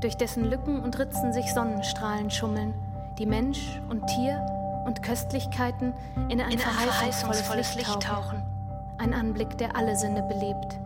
durch 0.00 0.16
dessen 0.16 0.44
Lücken 0.44 0.84
und 0.84 0.96
Ritzen 1.00 1.32
sich 1.32 1.52
Sonnenstrahlen 1.52 2.30
schummeln, 2.30 2.74
die 3.18 3.26
Mensch 3.26 3.80
und 3.88 4.06
Tier 4.06 4.40
und 4.86 5.02
Köstlichkeiten 5.02 5.94
in 6.28 6.40
ein, 6.40 6.52
in 6.52 6.58
verheißungsvolles, 6.60 7.40
verheißungsvolles 7.40 7.74
Licht 7.74 8.00
tauchen. 8.00 8.43
Ein 8.98 9.12
Anblick, 9.12 9.58
der 9.58 9.76
alle 9.76 9.96
Sinne 9.96 10.22
belebt. 10.22 10.78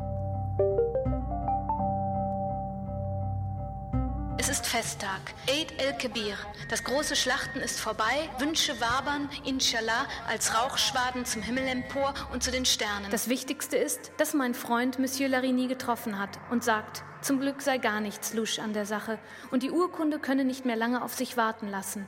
Es 4.38 4.48
ist 4.48 4.66
Festtag, 4.66 5.20
Eid 5.46 5.74
el-Kebir. 5.78 6.36
Das 6.70 6.82
große 6.84 7.16
Schlachten 7.16 7.60
ist 7.60 7.78
vorbei. 7.80 8.30
Wünsche 8.38 8.80
wabern, 8.80 9.28
inshallah, 9.44 10.06
als 10.26 10.54
Rauchschwaden 10.54 11.26
zum 11.26 11.42
Himmel 11.42 11.66
empor 11.66 12.14
und 12.32 12.42
zu 12.42 12.50
den 12.50 12.64
Sternen. 12.64 13.10
Das 13.10 13.28
Wichtigste 13.28 13.76
ist, 13.76 14.10
dass 14.16 14.32
mein 14.32 14.54
Freund 14.54 14.98
Monsieur 14.98 15.28
Larigny 15.28 15.66
getroffen 15.66 16.18
hat 16.18 16.38
und 16.50 16.64
sagt, 16.64 17.02
zum 17.20 17.40
Glück 17.40 17.60
sei 17.60 17.76
gar 17.76 18.00
nichts 18.00 18.32
lusch 18.32 18.58
an 18.58 18.72
der 18.72 18.86
Sache 18.86 19.18
und 19.50 19.62
die 19.62 19.70
Urkunde 19.70 20.18
könne 20.18 20.44
nicht 20.44 20.64
mehr 20.64 20.76
lange 20.76 21.02
auf 21.02 21.14
sich 21.14 21.36
warten 21.36 21.68
lassen. 21.68 22.06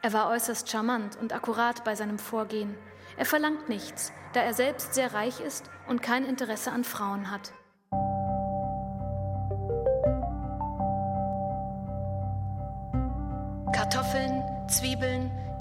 Er 0.00 0.12
war 0.12 0.30
äußerst 0.30 0.70
charmant 0.70 1.16
und 1.20 1.34
akkurat 1.34 1.84
bei 1.84 1.96
seinem 1.96 2.18
Vorgehen. 2.18 2.76
Er 3.18 3.26
verlangt 3.26 3.68
nichts, 3.68 4.12
da 4.32 4.40
er 4.40 4.54
selbst 4.54 4.94
sehr 4.94 5.12
reich 5.12 5.40
ist 5.40 5.68
und 5.88 6.02
kein 6.02 6.24
Interesse 6.24 6.70
an 6.70 6.84
Frauen 6.84 7.32
hat. 7.32 7.52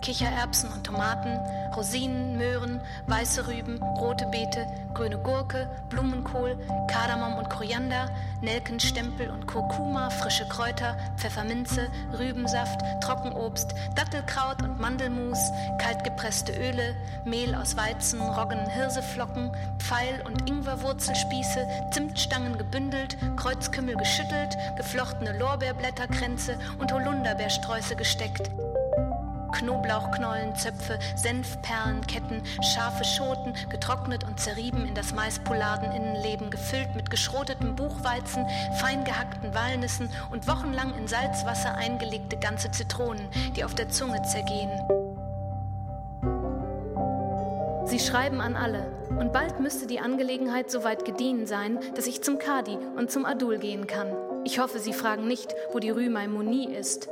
Kichererbsen 0.07 0.71
und 0.71 0.85
Tomaten, 0.85 1.37
Rosinen, 1.75 2.37
Möhren, 2.37 2.79
weiße 3.07 3.45
Rüben, 3.45 3.83
rote 3.83 4.25
Beete, 4.27 4.65
grüne 4.93 5.17
Gurke, 5.17 5.69
Blumenkohl, 5.89 6.57
Kardamom 6.89 7.37
und 7.37 7.49
Koriander, 7.49 8.09
Nelkenstempel 8.39 9.29
und 9.29 9.47
Kurkuma, 9.47 10.09
frische 10.09 10.47
Kräuter, 10.47 10.95
Pfefferminze, 11.17 11.89
Rübensaft, 12.17 12.79
Trockenobst, 13.01 13.75
Dattelkraut 13.95 14.63
und 14.63 14.79
Mandelmus, 14.79 15.39
kaltgepresste 15.77 16.53
Öle, 16.53 16.95
Mehl 17.25 17.53
aus 17.53 17.75
Weizen, 17.75 18.21
Roggen, 18.21 18.65
Hirseflocken, 18.69 19.51
Pfeil- 19.77 20.23
und 20.25 20.49
Ingwerwurzelspieße, 20.49 21.67
Zimtstangen 21.91 22.57
gebündelt, 22.57 23.17
Kreuzkümmel 23.35 23.97
geschüttelt, 23.97 24.55
geflochtene 24.77 25.37
Lorbeerblätterkränze 25.37 26.57
und 26.79 26.93
Holunderbeersträuße 26.93 27.97
gesteckt. 27.97 28.49
Knoblauchknollen, 29.51 30.55
Zöpfe, 30.55 30.99
Senfperlen, 31.15 32.05
Ketten, 32.07 32.41
scharfe 32.61 33.03
Schoten, 33.03 33.53
getrocknet 33.69 34.23
und 34.23 34.39
zerrieben 34.39 34.85
in 34.85 34.93
das 34.93 35.13
Maispouladeninnenleben, 35.13 36.49
gefüllt 36.49 36.95
mit 36.95 37.09
geschrotetem 37.09 37.75
Buchweizen, 37.75 38.45
fein 38.79 39.03
gehackten 39.03 39.53
Walnüssen 39.53 40.09
und 40.31 40.47
wochenlang 40.47 40.93
in 40.97 41.07
Salzwasser 41.07 41.75
eingelegte 41.75 42.37
ganze 42.37 42.71
Zitronen, 42.71 43.27
die 43.55 43.63
auf 43.63 43.75
der 43.75 43.89
Zunge 43.89 44.21
zergehen. 44.23 44.71
Sie 47.87 47.99
schreiben 47.99 48.41
an 48.41 48.57
alle, 48.57 48.91
und 49.17 49.31
bald 49.31 49.61
müsste 49.61 49.87
die 49.87 50.01
Angelegenheit 50.01 50.69
so 50.69 50.83
weit 50.83 51.05
gediehen 51.05 51.47
sein, 51.47 51.79
dass 51.95 52.05
ich 52.05 52.21
zum 52.21 52.37
Kadi 52.37 52.77
und 52.97 53.09
zum 53.09 53.25
Adul 53.25 53.59
gehen 53.59 53.87
kann. 53.87 54.13
Ich 54.43 54.59
hoffe, 54.59 54.79
Sie 54.79 54.91
fragen 54.91 55.27
nicht, 55.27 55.55
wo 55.71 55.79
die 55.79 55.89
Rue 55.89 56.09
Maimonie 56.09 56.73
ist. 56.73 57.07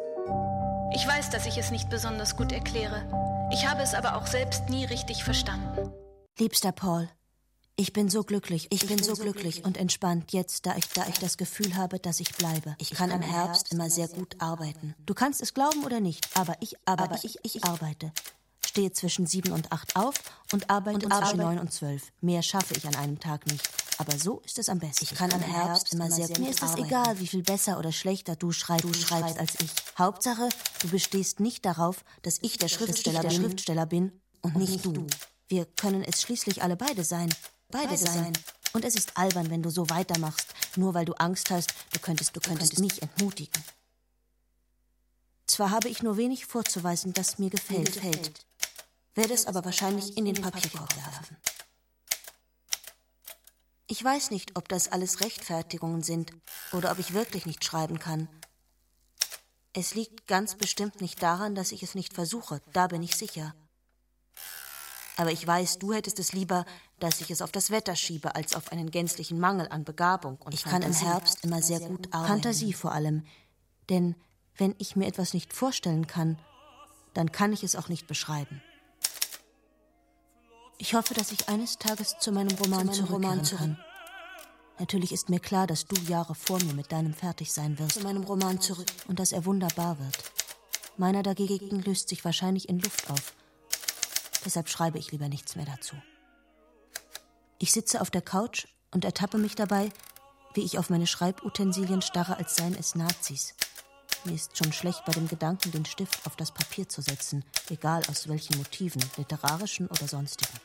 Ich 0.96 1.06
weiß, 1.06 1.30
dass 1.30 1.46
ich 1.46 1.58
es 1.58 1.72
nicht 1.72 1.90
besonders 1.90 2.38
gut 2.38 2.54
erkläre. 2.54 3.50
Ich 3.52 3.68
habe 3.68 3.82
es 3.82 3.94
aber 3.94 4.16
auch 4.16 4.26
selbst 4.28 4.70
nie 4.70 4.86
richtig 4.86 5.26
verstanden. 5.26 5.92
Liebster 6.40 6.72
Paul, 6.72 7.10
ich 7.76 7.92
bin 7.92 8.08
so 8.08 8.24
glücklich, 8.24 8.68
ich, 8.70 8.88
bin, 8.88 9.04
so 9.04 9.14
glücklich 9.16 9.66
und 9.66 9.76
entspannt 9.76 10.32
jetzt, 10.32 10.66
da 10.66 10.78
ich, 10.78 10.88
da 10.88 11.06
ich 11.10 11.20
das 11.20 11.36
Gefühl 11.36 11.76
habe, 11.76 12.00
dass 12.00 12.22
ich 12.22 12.34
bleibe. 12.36 12.78
Ich, 12.80 12.92
kann 12.92 13.12
im 13.12 13.22
Herbst 13.22 13.74
immer 13.74 13.90
sehr 13.90 14.08
gut 14.08 14.38
arbeiten. 14.40 14.96
Du 15.06 15.14
kannst 15.14 15.42
es 15.42 15.54
glauben 15.54 15.84
oder 15.84 16.00
nicht, 16.00 16.30
aber 16.34 16.56
ich, 16.62 16.78
aber, 16.86 17.20
ich, 17.24 17.40
ich, 17.44 17.66
arbeite. 17.66 18.14
Stehe 18.66 18.92
zwischen 18.92 19.26
sieben 19.26 19.52
und 19.52 19.72
acht 19.72 19.96
auf 19.96 20.16
und 20.52 20.70
arbeite 20.70 21.08
zwischen 21.08 21.38
neun 21.38 21.60
und 21.60 21.72
zwölf. 21.72 22.12
Mehr 22.22 22.42
schaffe 22.42 22.74
ich 22.76 22.86
an 22.86 22.96
einem 22.96 23.20
Tag 23.20 23.48
nicht. 23.48 23.68
Aber 23.98 24.18
so 24.18 24.42
ist 24.42 24.60
es 24.60 24.68
am 24.70 24.80
besten. 24.80 25.06
Ich 25.06 25.16
kann 25.16 25.32
im 25.32 25.40
Herbst 25.40 25.94
immer 25.94 26.12
sehr 26.12 26.28
gut 26.28 26.40
Mir 26.40 26.50
ist 26.50 26.62
es 26.62 26.76
egal, 26.76 27.20
wie 27.20 27.28
viel 27.28 27.44
besser 27.44 27.80
oder 27.80 27.92
schlechter 27.92 28.36
du, 28.36 28.52
schrei 28.52 28.78
du 28.78 28.94
schreibst 28.94 29.40
als 29.40 29.56
ich. 29.62 29.72
Hauptsache, 29.98 30.50
du 30.82 30.90
bestehst 30.90 31.40
nicht 31.40 31.66
darauf, 31.66 32.04
dass 32.22 32.40
ich 32.42 32.58
der 32.58 32.68
Schriftsteller, 32.68 33.22
bin, 33.22 33.32
Schriftsteller 33.32 33.86
bin 33.86 34.12
und 34.42 34.56
nicht 34.58 34.86
du. 34.86 35.08
Wir 35.48 35.66
können 35.66 36.04
es 36.04 36.22
schließlich 36.22 36.64
alle 36.64 36.76
beide 36.76 37.04
sein. 37.04 37.34
Beide, 37.70 37.88
beide 37.88 37.98
sein. 37.98 38.34
Und 38.74 38.84
es 38.84 38.96
ist 38.96 39.16
albern, 39.16 39.50
wenn 39.50 39.64
du 39.64 39.70
so 39.70 39.90
weitermachst, 39.90 40.48
nur 40.76 40.94
weil 40.94 41.06
du 41.06 41.14
Angst 41.14 41.50
hast, 41.50 41.74
du 41.94 42.00
könntest, 42.00 42.36
du 42.36 42.42
könntest 42.42 42.80
mich 42.80 43.02
entmutigen. 43.02 43.64
Zwar 45.56 45.72
habe 45.72 45.88
ich 45.88 46.04
nur 46.04 46.18
wenig 46.18 46.48
vorzuweisen, 46.48 47.14
das 47.14 47.40
mir 47.40 47.50
gefällt, 47.50 47.94
gefällt 47.94 48.46
werde 49.14 49.34
es 49.34 49.46
aber 49.46 49.64
wahrscheinlich 49.64 50.18
in 50.18 50.26
den 50.26 50.42
Papierkorb 50.42 50.94
werfen. 50.98 51.38
Ich 53.88 54.04
weiß 54.04 54.32
nicht, 54.32 54.58
ob 54.58 54.68
das 54.68 54.92
alles 54.92 55.22
Rechtfertigungen 55.22 56.04
sind 56.04 56.34
oder 56.74 56.92
ob 56.92 57.00
ich 57.00 57.14
wirklich 57.14 57.46
nicht 57.46 57.64
schreiben 57.64 58.00
kann. 58.00 58.28
Es 59.72 59.96
liegt 59.96 60.28
ganz 60.28 60.56
bestimmt 60.56 61.00
nicht 61.00 61.24
daran, 61.24 61.56
dass 61.56 61.72
ich 61.72 61.84
es 61.84 61.96
nicht 61.96 62.12
versuche, 62.12 62.62
da 62.74 62.88
bin 62.88 63.02
ich 63.02 63.16
sicher. 63.16 63.56
Aber 65.16 65.32
ich 65.32 65.48
weiß, 65.48 65.80
du 65.80 65.94
hättest 65.94 66.20
es 66.20 66.34
lieber, 66.34 66.66
dass 67.00 67.22
ich 67.22 67.32
es 67.32 67.42
auf 67.42 67.54
das 67.54 67.70
Wetter 67.72 67.96
schiebe, 67.96 68.36
als 68.36 68.56
auf 68.56 68.74
einen 68.74 68.92
gänzlichen 68.92 69.40
Mangel 69.40 69.70
an 69.70 69.86
Begabung 69.86 70.36
und 70.36 70.54
Ich 70.54 70.64
Fantasie. 70.64 70.82
kann 70.82 71.08
im 71.08 71.14
Herbst 71.14 71.46
immer 71.46 71.62
sehr 71.62 71.80
gut 71.80 72.14
arbeiten. 72.14 72.28
Fantasie 72.28 72.74
vor 72.74 72.92
allem. 72.92 73.26
Denn 73.88 74.16
wenn 74.58 74.76
ich 74.78 74.96
mir 74.96 75.08
etwas 75.08 75.34
nicht 75.34 75.54
vorstellen 75.54 76.08
kann, 76.08 76.38
dann 77.14 77.32
kann 77.32 77.54
ich 77.54 77.64
es 77.64 77.76
auch 77.76 77.90
nicht 77.90 78.08
beschreiben. 78.08 78.62
Ich 80.78 80.94
hoffe, 80.94 81.14
dass 81.14 81.32
ich 81.32 81.48
eines 81.48 81.78
Tages 81.78 82.16
zu 82.20 82.32
meinem 82.32 82.56
Roman, 82.58 82.92
zu 82.92 83.04
meinem 83.04 83.14
Roman 83.14 83.44
kann. 83.44 83.80
Natürlich 84.78 85.14
ist 85.14 85.30
mir 85.30 85.40
klar, 85.40 85.68
dass 85.68 85.86
du 85.88 85.96
Jahre 86.02 86.36
vor 86.36 86.62
mir 86.64 86.74
mit 86.74 86.92
deinem 86.92 87.14
fertig 87.14 87.54
sein 87.54 87.80
wirst. 87.80 87.94
Zu 87.94 88.02
meinem 88.02 88.24
Roman 88.24 88.60
zurück. 88.60 88.92
Und 89.08 89.20
dass 89.20 89.32
er 89.32 89.46
wunderbar 89.46 89.98
wird. 90.00 90.18
Meiner 90.98 91.24
dagegen 91.24 91.82
löst 91.82 92.10
sich 92.10 92.26
wahrscheinlich 92.26 92.68
in 92.68 92.80
Luft 92.80 93.10
auf. 93.10 93.34
Deshalb 94.44 94.68
schreibe 94.70 95.00
ich 95.00 95.12
lieber 95.12 95.30
nichts 95.30 95.56
mehr 95.56 95.66
dazu. 95.66 95.96
Ich 97.58 97.72
sitze 97.72 98.02
auf 98.02 98.12
der 98.12 98.22
Couch 98.22 98.68
und 98.92 99.06
ertappe 99.06 99.38
mich 99.38 99.56
dabei, 99.56 99.90
wie 100.54 100.62
ich 100.62 100.78
auf 100.78 100.90
meine 100.90 101.08
Schreibutensilien 101.08 102.02
starre, 102.02 102.38
als 102.38 102.56
seien 102.56 102.76
es 102.78 102.96
Nazis. 102.96 103.56
Mir 104.26 104.34
ist 104.34 104.58
schon 104.58 104.74
schlecht 104.74 105.06
bei 105.06 105.12
dem 105.12 105.28
Gedanken, 105.28 105.72
den 105.72 105.86
Stift 105.86 106.26
auf 106.26 106.36
das 106.36 106.52
Papier 106.52 106.90
zu 106.90 107.02
setzen, 107.02 107.46
egal 107.70 108.02
aus 108.10 108.28
welchen 108.28 108.58
Motiven, 108.58 109.04
literarischen 109.18 109.88
oder 109.88 110.08
sonstigen. 110.08 110.60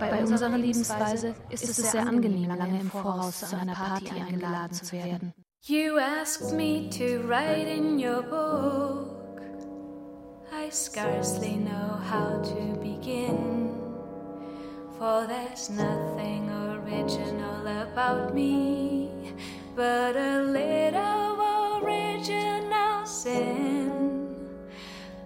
Unserer 0.00 0.58
Lebensweise 0.58 1.34
ist 1.50 1.68
es 1.68 1.76
sehr 1.90 2.06
angenehm, 2.06 2.48
lange 2.56 2.80
im 2.80 2.90
Voraus 2.90 3.40
zu 3.40 3.56
einer 3.56 3.74
Party 3.74 4.08
eingeladen 4.10 4.72
zu 4.72 4.92
werden. 4.92 5.32
You 5.66 5.98
asked 5.98 6.52
me 6.52 6.88
to 6.90 7.26
write 7.26 7.66
in 7.66 7.98
your 7.98 8.22
book. 8.22 9.18
I 10.52 10.70
scarcely 10.70 11.56
know 11.56 11.98
how 12.10 12.40
to 12.42 12.78
begin. 12.80 13.70
For 14.98 15.26
there's 15.26 15.68
nothing 15.68 16.48
original 16.50 17.66
about 17.66 18.34
me, 18.34 19.10
but 19.76 20.16
a 20.16 20.42
little 20.42 21.82
original 21.82 23.04
sin. 23.04 24.34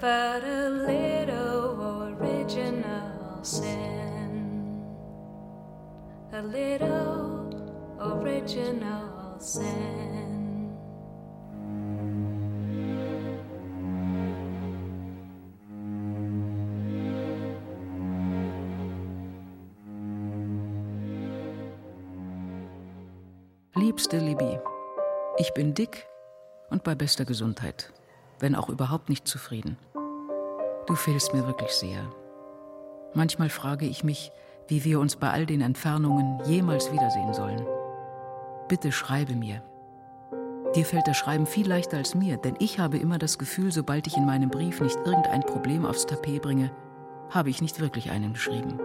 But 0.00 0.44
a 0.44 0.68
little 0.68 2.16
original 2.18 3.42
sin. 3.42 4.01
A 6.34 6.40
little 6.40 7.50
original 8.00 9.36
sin. 9.38 10.70
Liebste 23.74 24.18
Libby, 24.18 24.58
ich 25.36 25.52
bin 25.52 25.74
dick 25.74 26.06
und 26.70 26.82
bei 26.82 26.94
bester 26.94 27.26
Gesundheit, 27.26 27.92
wenn 28.38 28.54
auch 28.54 28.70
überhaupt 28.70 29.10
nicht 29.10 29.28
zufrieden. 29.28 29.76
Du 30.86 30.94
fehlst 30.94 31.34
mir 31.34 31.46
wirklich 31.46 31.72
sehr. 31.72 32.10
Manchmal 33.12 33.50
frage 33.50 33.84
ich 33.84 34.02
mich, 34.02 34.32
wie 34.68 34.84
wir 34.84 35.00
uns 35.00 35.16
bei 35.16 35.30
all 35.30 35.46
den 35.46 35.60
Entfernungen 35.60 36.40
jemals 36.44 36.92
wiedersehen 36.92 37.34
sollen. 37.34 37.66
Bitte 38.68 38.92
schreibe 38.92 39.34
mir. 39.34 39.62
Dir 40.74 40.86
fällt 40.86 41.06
das 41.06 41.18
Schreiben 41.18 41.44
viel 41.44 41.68
leichter 41.68 41.98
als 41.98 42.14
mir, 42.14 42.38
denn 42.38 42.54
ich 42.58 42.78
habe 42.78 42.96
immer 42.96 43.18
das 43.18 43.38
Gefühl, 43.38 43.70
sobald 43.70 44.06
ich 44.06 44.16
in 44.16 44.24
meinem 44.24 44.48
Brief 44.48 44.80
nicht 44.80 44.96
irgendein 45.04 45.42
Problem 45.42 45.84
aufs 45.84 46.06
Tapet 46.06 46.40
bringe, 46.40 46.70
habe 47.30 47.50
ich 47.50 47.60
nicht 47.60 47.80
wirklich 47.80 48.10
einen 48.10 48.32
geschrieben. 48.32 48.80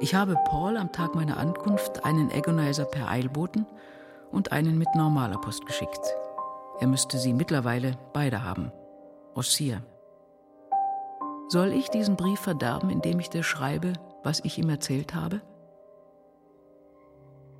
Ich 0.00 0.16
habe 0.16 0.36
Paul 0.46 0.76
am 0.76 0.90
Tag 0.90 1.14
meiner 1.14 1.36
Ankunft 1.36 2.04
einen 2.04 2.32
Agonizer 2.32 2.84
per 2.84 3.08
Eilboten 3.08 3.66
und 4.32 4.50
einen 4.50 4.76
mit 4.76 4.92
normaler 4.96 5.38
Post 5.38 5.64
geschickt. 5.66 6.16
Er 6.80 6.88
müsste 6.88 7.18
sie 7.18 7.32
mittlerweile 7.32 7.92
beide 8.12 8.42
haben. 8.42 8.72
Ossier. 9.34 9.82
Soll 11.48 11.68
ich 11.72 11.90
diesen 11.90 12.16
Brief 12.16 12.40
verderben, 12.40 12.90
indem 12.90 13.20
ich 13.20 13.30
dir 13.30 13.44
schreibe, 13.44 13.92
was 14.24 14.40
ich 14.44 14.58
ihm 14.58 14.68
erzählt 14.68 15.14
habe? 15.14 15.40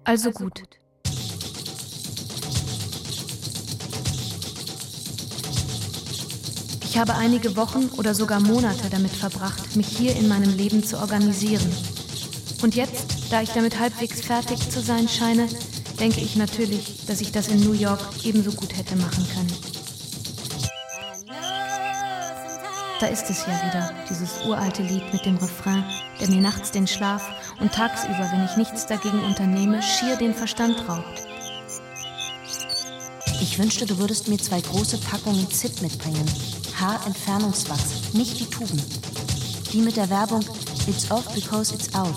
Also 0.04 0.30
gut. 0.30 0.62
Ich 6.84 6.98
habe 6.98 7.14
einige 7.14 7.56
Wochen 7.56 7.88
oder 7.96 8.14
sogar 8.14 8.38
Monate 8.40 8.90
damit 8.90 9.12
verbracht, 9.12 9.76
mich 9.76 9.86
hier 9.86 10.14
in 10.14 10.28
meinem 10.28 10.54
Leben 10.54 10.84
zu 10.84 10.98
organisieren. 10.98 11.72
Und 12.62 12.74
jetzt, 12.74 13.32
da 13.32 13.40
ich 13.40 13.50
damit 13.50 13.80
halbwegs 13.80 14.20
fertig 14.20 14.68
zu 14.68 14.80
sein 14.80 15.08
scheine, 15.08 15.48
denke 15.98 16.20
ich 16.20 16.36
natürlich, 16.36 17.06
dass 17.06 17.22
ich 17.22 17.32
das 17.32 17.48
in 17.48 17.60
New 17.64 17.72
York 17.72 18.00
ebenso 18.24 18.52
gut 18.52 18.76
hätte 18.76 18.96
machen 18.96 19.26
können. 19.34 19.71
Da 23.02 23.08
ist 23.08 23.28
es 23.28 23.40
ja 23.46 23.60
wieder, 23.66 23.90
dieses 24.08 24.44
uralte 24.46 24.84
Lied 24.84 25.12
mit 25.12 25.26
dem 25.26 25.36
Refrain, 25.36 25.82
der 26.20 26.28
mir 26.28 26.40
nachts 26.40 26.70
den 26.70 26.86
Schlaf 26.86 27.24
und 27.58 27.72
tagsüber, 27.72 28.30
wenn 28.30 28.44
ich 28.44 28.56
nichts 28.56 28.86
dagegen 28.86 29.24
unternehme, 29.24 29.82
schier 29.82 30.14
den 30.14 30.32
Verstand 30.32 30.88
raubt. 30.88 31.26
Ich 33.40 33.58
wünschte, 33.58 33.86
du 33.86 33.98
würdest 33.98 34.28
mir 34.28 34.38
zwei 34.38 34.60
große 34.60 34.98
Packungen 34.98 35.50
ZIP 35.50 35.82
mitbringen. 35.82 36.24
Haarentfernungswachs, 36.80 38.14
nicht 38.14 38.38
die 38.38 38.46
Tuben. 38.46 38.80
Die 39.72 39.80
mit 39.80 39.96
der 39.96 40.08
Werbung 40.08 40.44
It's 40.86 41.10
off 41.10 41.26
because 41.34 41.74
it's 41.74 41.92
out. 41.96 42.14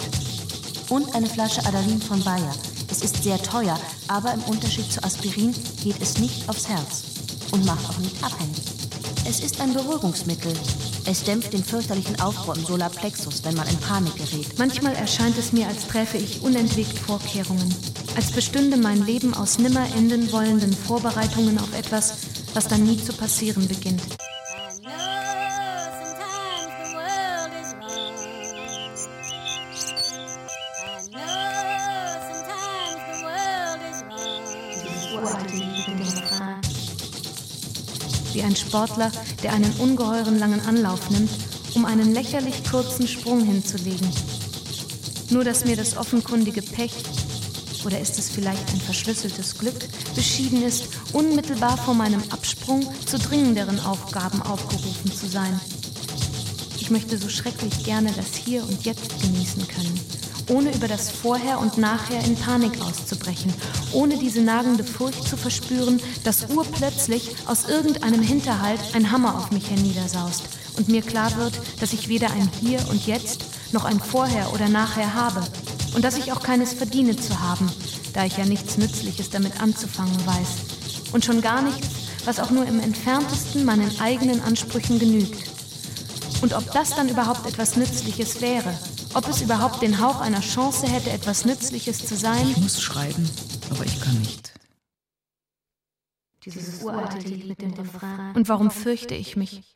Und 0.90 1.16
eine 1.16 1.28
Flasche 1.28 1.66
Adalin 1.66 2.00
von 2.00 2.24
Bayer. 2.24 2.54
Es 2.92 3.02
ist 3.02 3.24
sehr 3.24 3.42
teuer, 3.42 3.80
aber 4.08 4.36
im 4.36 4.44
Unterschied 4.44 4.92
zu 4.92 5.04
Aspirin 5.04 5.56
geht 5.84 6.00
es 6.00 6.20
nicht 6.20 6.48
aufs 6.48 6.70
Herz 6.70 7.06
und 7.50 7.66
macht 7.66 7.90
auch 7.90 7.98
nicht 7.98 8.24
abhängig. 8.24 8.85
Es 9.28 9.40
ist 9.40 9.60
ein 9.60 9.74
Beruhigungsmittel. 9.74 10.54
Es 11.06 11.24
dämpft 11.24 11.54
den 11.54 11.64
fürchterlichen 11.64 12.20
Aufbau 12.22 12.54
im 12.54 12.64
Solarplexus, 12.64 13.44
wenn 13.44 13.56
man 13.56 13.68
in 13.68 13.78
Panik 13.78 14.16
gerät. 14.16 14.48
Manchmal 14.60 14.94
erscheint 14.94 15.36
es 15.40 15.52
mir, 15.52 15.68
als 15.68 15.88
träfe 15.88 16.18
ich 16.18 16.44
unentwegt 16.44 16.98
Vorkehrungen, 17.00 17.74
als 18.16 18.32
bestünde 18.32 18.78
mein 18.78 19.04
Leben 19.04 19.34
aus 19.34 19.58
nimmer 19.58 19.88
enden 19.96 20.32
wollenden 20.32 20.74
Vorbereitungen 20.74 21.58
auf 21.58 21.74
etwas, 21.74 22.18
was 22.54 22.68
dann 22.68 22.84
nie 22.84 23.04
zu 23.04 23.14
passieren 23.14 23.68
beginnt. 23.68 24.04
Sportler, 38.76 39.10
der 39.42 39.54
einen 39.54 39.72
ungeheuren 39.80 40.38
langen 40.38 40.60
Anlauf 40.68 41.10
nimmt, 41.10 41.32
um 41.76 41.86
einen 41.86 42.14
lächerlich 42.14 42.62
kurzen 42.70 43.08
Sprung 43.08 43.42
hinzulegen. 43.42 44.12
Nur 45.30 45.46
dass 45.46 45.64
mir 45.64 45.78
das 45.78 45.96
offenkundige 45.96 46.62
Pech, 46.62 46.92
oder 47.86 48.02
ist 48.02 48.20
es 48.20 48.30
vielleicht 48.30 48.68
ein 48.74 48.82
verschlüsseltes 48.82 49.58
Glück, 49.58 49.80
beschieden 50.14 50.62
ist, 50.62 50.90
unmittelbar 51.14 51.78
vor 51.78 51.94
meinem 51.94 52.22
Absprung 52.32 52.86
zu 53.06 53.18
dringenderen 53.18 53.80
Aufgaben 53.80 54.42
aufgerufen 54.42 55.10
zu 55.10 55.30
sein. 55.30 55.58
Ich 56.78 56.90
möchte 56.90 57.18
so 57.18 57.30
schrecklich 57.30 57.86
gerne 57.86 58.12
das 58.12 58.36
Hier 58.36 58.62
und 58.64 58.84
Jetzt 58.84 59.22
genießen 59.22 59.66
können, 59.70 60.02
ohne 60.50 60.74
über 60.74 60.88
das 60.88 61.10
Vorher 61.10 61.60
und 61.60 61.78
Nachher 61.78 62.24
in 62.24 62.36
Panik 62.36 62.82
auszubrechen, 62.82 63.54
ohne 63.94 64.18
diese 64.18 64.42
nagende 64.42 64.84
Furcht 64.84 65.28
zu 65.28 65.38
verspüren, 65.38 66.02
dass 66.24 66.50
urplötzlich 66.50 67.36
aus 67.48 67.68
irgendeinem 67.68 68.22
Hinterhalt 68.22 68.80
ein 68.94 69.12
Hammer 69.12 69.36
auf 69.38 69.52
mich 69.52 69.70
herniedersaust 69.70 70.44
und 70.78 70.90
mir 70.90 71.02
klar 71.02 71.36
wird, 71.38 71.54
dass 71.80 71.94
ich 71.94 72.08
weder 72.08 72.32
ein 72.32 72.50
Hier 72.60 72.80
und 72.90 73.06
Jetzt 73.08 73.46
noch 73.72 73.86
ein 73.86 74.00
Vorher 74.00 74.54
oder 74.54 74.70
Nachher 74.70 75.14
habe 75.14 75.42
und 75.96 76.04
dass 76.04 76.18
ich 76.18 76.32
auch 76.32 76.42
keines 76.42 76.74
verdiene 76.74 77.16
zu 77.16 77.40
haben, 77.40 77.72
da 78.14 78.26
ich 78.26 78.38
ja 78.38 78.46
nichts 78.46 78.78
Nützliches 78.78 79.30
damit 79.30 79.62
anzufangen 79.62 80.26
weiß 80.26 81.12
und 81.14 81.26
schon 81.26 81.42
gar 81.42 81.62
nichts, 81.62 81.88
was 82.26 82.40
auch 82.40 82.50
nur 82.50 82.66
im 82.66 82.80
entferntesten 82.80 83.66
meinen 83.66 84.00
eigenen 84.00 84.42
Ansprüchen 84.42 85.00
genügt. 85.00 85.50
Und 86.42 86.54
ob 86.54 86.72
das 86.74 86.96
dann 86.96 87.10
überhaupt 87.10 87.48
etwas 87.48 87.76
Nützliches 87.78 88.42
wäre, 88.42 88.74
ob 89.16 89.28
es 89.30 89.42
überhaupt 89.42 89.82
den 89.82 90.02
Hauch 90.02 90.20
einer 90.20 90.42
Chance 90.42 90.88
hätte, 90.88 91.10
etwas 91.10 91.46
Nützliches 91.46 92.06
zu 92.06 92.16
sein. 92.16 92.50
Ich 92.50 92.58
muss 92.58 92.82
schreiben, 92.82 93.30
aber 93.70 93.86
ich 93.86 94.02
kann 94.02 94.20
nicht. 94.20 94.54
Dieses 96.44 96.84
uralte 96.84 97.18
Lied 97.20 97.48
mit 97.48 97.62
dem 97.62 97.74
Refrain. 97.74 98.36
Und 98.36 98.50
warum 98.50 98.70
fürchte 98.70 99.16
ich 99.16 99.36
mich? 99.36 99.76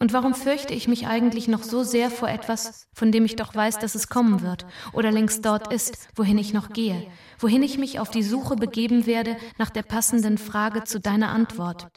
Und 0.00 0.12
warum 0.12 0.34
fürchte 0.34 0.74
ich 0.74 0.86
mich 0.86 1.06
eigentlich 1.06 1.48
noch 1.48 1.62
so 1.62 1.82
sehr 1.82 2.10
vor 2.10 2.28
etwas, 2.28 2.86
von 2.92 3.10
dem 3.10 3.24
ich 3.24 3.36
doch 3.36 3.54
weiß, 3.54 3.78
dass 3.78 3.94
es 3.94 4.08
kommen 4.08 4.42
wird 4.42 4.66
oder 4.92 5.10
längst 5.10 5.44
dort 5.44 5.72
ist, 5.72 6.08
wohin 6.14 6.38
ich 6.38 6.52
noch 6.52 6.70
gehe, 6.70 7.10
wohin 7.38 7.62
ich 7.62 7.78
mich 7.78 7.98
auf 7.98 8.10
die 8.10 8.22
Suche 8.22 8.54
begeben 8.54 9.06
werde 9.06 9.36
nach 9.56 9.70
der 9.70 9.82
passenden 9.82 10.38
Frage 10.38 10.84
zu 10.84 11.00
deiner 11.00 11.30
Antwort? 11.30 11.88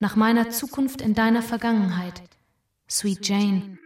Nach 0.00 0.16
meiner 0.16 0.50
Zukunft 0.50 1.00
in 1.00 1.14
deiner 1.14 1.42
Vergangenheit, 1.42 2.22
Sweet 2.88 3.28
Jane. 3.28 3.78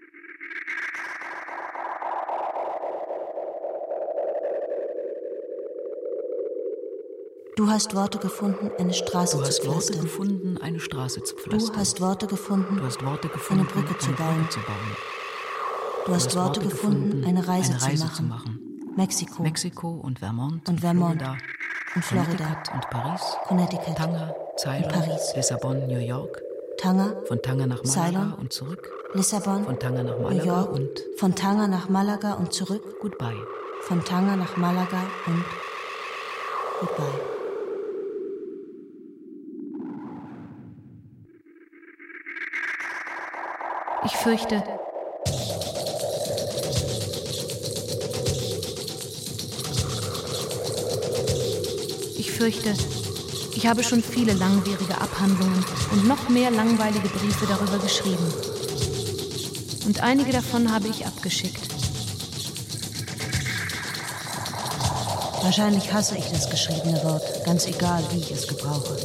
Du 7.61 7.69
hast 7.69 7.95
Worte 7.95 8.17
gefunden, 8.17 8.71
eine 8.79 8.95
Straße 8.95 9.37
Du 9.37 9.43
hast 9.43 9.57
zu 9.61 9.67
Worte 9.69 9.81
pflastern. 9.81 10.01
gefunden, 10.01 10.59
eine 10.63 10.81
Straße 10.81 11.23
zu 11.23 11.37
pflastern. 11.37 11.75
Du 11.75 11.79
hast 11.79 12.01
Worte 12.01 12.27
gefunden, 12.27 12.77
Du 12.79 12.85
hast 12.87 13.05
Worte 13.05 13.29
gefunden, 13.29 13.67
eine 13.67 13.71
Brücke 13.71 13.99
zu 13.99 14.13
bauen. 14.13 14.47
zu 14.49 14.61
bauen. 14.61 14.97
Du 16.07 16.15
hast 16.15 16.35
Worte 16.35 16.61
gefunden, 16.61 17.23
eine 17.23 17.47
Reise, 17.47 17.75
eine 17.75 17.83
Reise 17.83 18.11
zu, 18.15 18.23
machen. 18.23 18.81
Mexiko 18.97 19.43
Mexiko 19.43 19.91
und 19.91 20.21
Vermont 20.21 20.67
und 20.71 20.81
Vermont 20.81 21.21
Florida, 21.21 21.37
und 21.97 22.03
Florida, 22.03 22.31
Connecticut 22.33 22.75
und 22.75 22.91
Paris, 22.91 23.21
Connecticut, 23.47 23.95
Tanger, 23.95 24.35
Ceylon, 24.57 24.89
Paris. 24.91 25.33
Lissabon, 25.37 25.87
New 25.87 25.99
York, 25.99 26.41
Tanger, 26.79 27.15
von 27.27 27.43
Tanger 27.43 27.67
nach 27.67 27.85
Malaga 27.85 28.11
Ceylon, 28.11 28.33
und 28.41 28.53
zurück, 28.55 28.91
Lissabon, 29.13 29.65
von 29.67 29.79
Tanger 29.79 30.03
nach 30.05 30.17
New 30.17 30.23
Malaga 30.23 30.45
York, 30.47 30.73
und 30.73 30.89
von 31.19 31.35
Tanger 31.35 31.69
nach 31.69 31.91
Malaga 31.91 32.33
und 32.33 32.55
zurück, 32.55 32.97
Goodbye. 33.03 33.37
von 33.83 34.03
Tanger 34.03 34.37
nach 34.37 34.57
Malaga 34.57 35.03
und 35.27 35.45
Goodbye. 36.81 37.40
Ich 44.13 44.17
fürchte, 44.17 44.63
ich 52.19 52.31
fürchte, 52.31 52.75
ich 53.55 53.67
habe 53.67 53.83
schon 53.83 54.03
viele 54.03 54.33
langwierige 54.35 55.01
Abhandlungen 55.01 55.65
und 55.93 56.07
noch 56.07 56.29
mehr 56.29 56.51
langweilige 56.51 57.09
Briefe 57.09 57.47
darüber 57.47 57.79
geschrieben. 57.79 58.27
Und 59.87 60.03
einige 60.03 60.33
davon 60.33 60.73
habe 60.73 60.89
ich 60.89 61.07
abgeschickt. 61.07 61.69
Wahrscheinlich 65.43 65.93
hasse 65.93 66.19
ich 66.19 66.27
das 66.31 66.51
geschriebene 66.51 67.03
Wort, 67.05 67.45
ganz 67.45 67.67
egal, 67.67 68.05
wie 68.11 68.19
ich 68.19 68.31
es 68.33 68.47
gebrauche. 68.47 68.97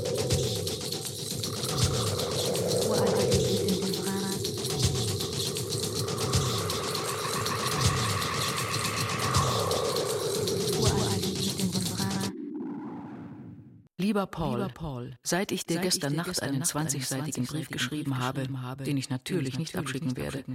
Lieber 14.16 14.28
Paul, 14.28 15.18
seit 15.24 15.52
ich 15.52 15.66
dir 15.66 15.82
gestern 15.82 16.16
Nacht 16.16 16.42
einen 16.42 16.64
20-seitigen 16.64 17.48
Brief 17.48 17.68
geschrieben 17.68 18.20
habe, 18.20 18.48
den 18.86 18.96
ich 18.96 19.10
natürlich 19.10 19.60
nicht 19.60 19.76
abschicken 19.76 20.16
werde, 20.16 20.46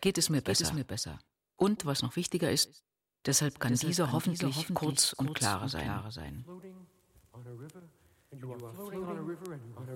geht 0.00 0.16
es 0.16 0.30
mir 0.30 0.40
besser. 0.42 1.18
Und 1.56 1.86
was 1.86 2.02
noch 2.02 2.14
wichtiger 2.14 2.52
ist, 2.52 2.84
deshalb 3.26 3.58
kann 3.58 3.74
dieser 3.74 4.12
hoffentlich 4.12 4.68
kurz 4.74 5.12
und 5.12 5.34
klar 5.34 5.68
sein. 5.68 6.44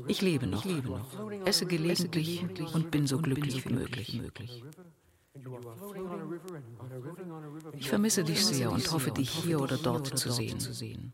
Ich 0.09 0.21
lebe 0.21 0.49
noch, 0.49 0.67
esse 1.45 1.67
gelegentlich 1.67 2.43
und 2.75 2.91
bin 2.91 3.07
so 3.07 3.19
glücklich 3.19 3.65
wie 3.65 3.75
möglich. 4.11 4.65
Ich 7.75 7.89
vermisse 7.89 8.25
dich 8.25 8.45
sehr 8.45 8.73
und 8.73 8.91
hoffe, 8.91 9.13
dich 9.13 9.31
hier 9.31 9.61
oder 9.61 9.77
dort 9.77 10.19
zu 10.19 10.33
sehen. 10.33 11.13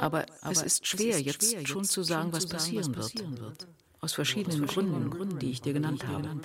Aber 0.00 0.26
es 0.50 0.62
ist 0.62 0.86
schwer, 0.86 1.20
jetzt 1.20 1.68
schon 1.68 1.84
zu 1.84 2.02
sagen, 2.02 2.32
was 2.32 2.46
passieren 2.46 2.96
wird. 2.96 3.68
Aus 4.00 4.12
verschiedenen 4.12 4.66
Gründen, 4.66 5.38
die 5.38 5.50
ich 5.50 5.60
dir 5.60 5.72
genannt 5.72 6.06
habe. 6.06 6.40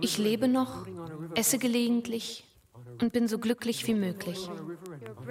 Ich 0.00 0.18
lebe 0.18 0.48
noch, 0.48 0.86
esse 1.34 1.58
gelegentlich 1.58 2.44
und 3.00 3.12
bin 3.12 3.28
so 3.28 3.38
glücklich 3.38 3.86
wie 3.86 3.94
möglich. 3.94 4.48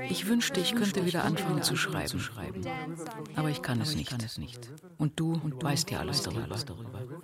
Ich 0.09 0.27
wünschte, 0.27 0.59
ich 0.59 0.75
könnte 0.75 1.05
wieder 1.05 1.23
anfangen 1.23 1.63
zu 1.63 1.75
schreiben. 1.75 2.21
Aber 3.35 3.49
ich 3.49 3.61
kann 3.61 3.81
es 3.81 3.95
nicht. 3.95 4.71
Und 4.97 5.19
du 5.19 5.39
weißt 5.61 5.89
ja 5.91 5.99
alles 5.99 6.23
darüber. 6.23 6.57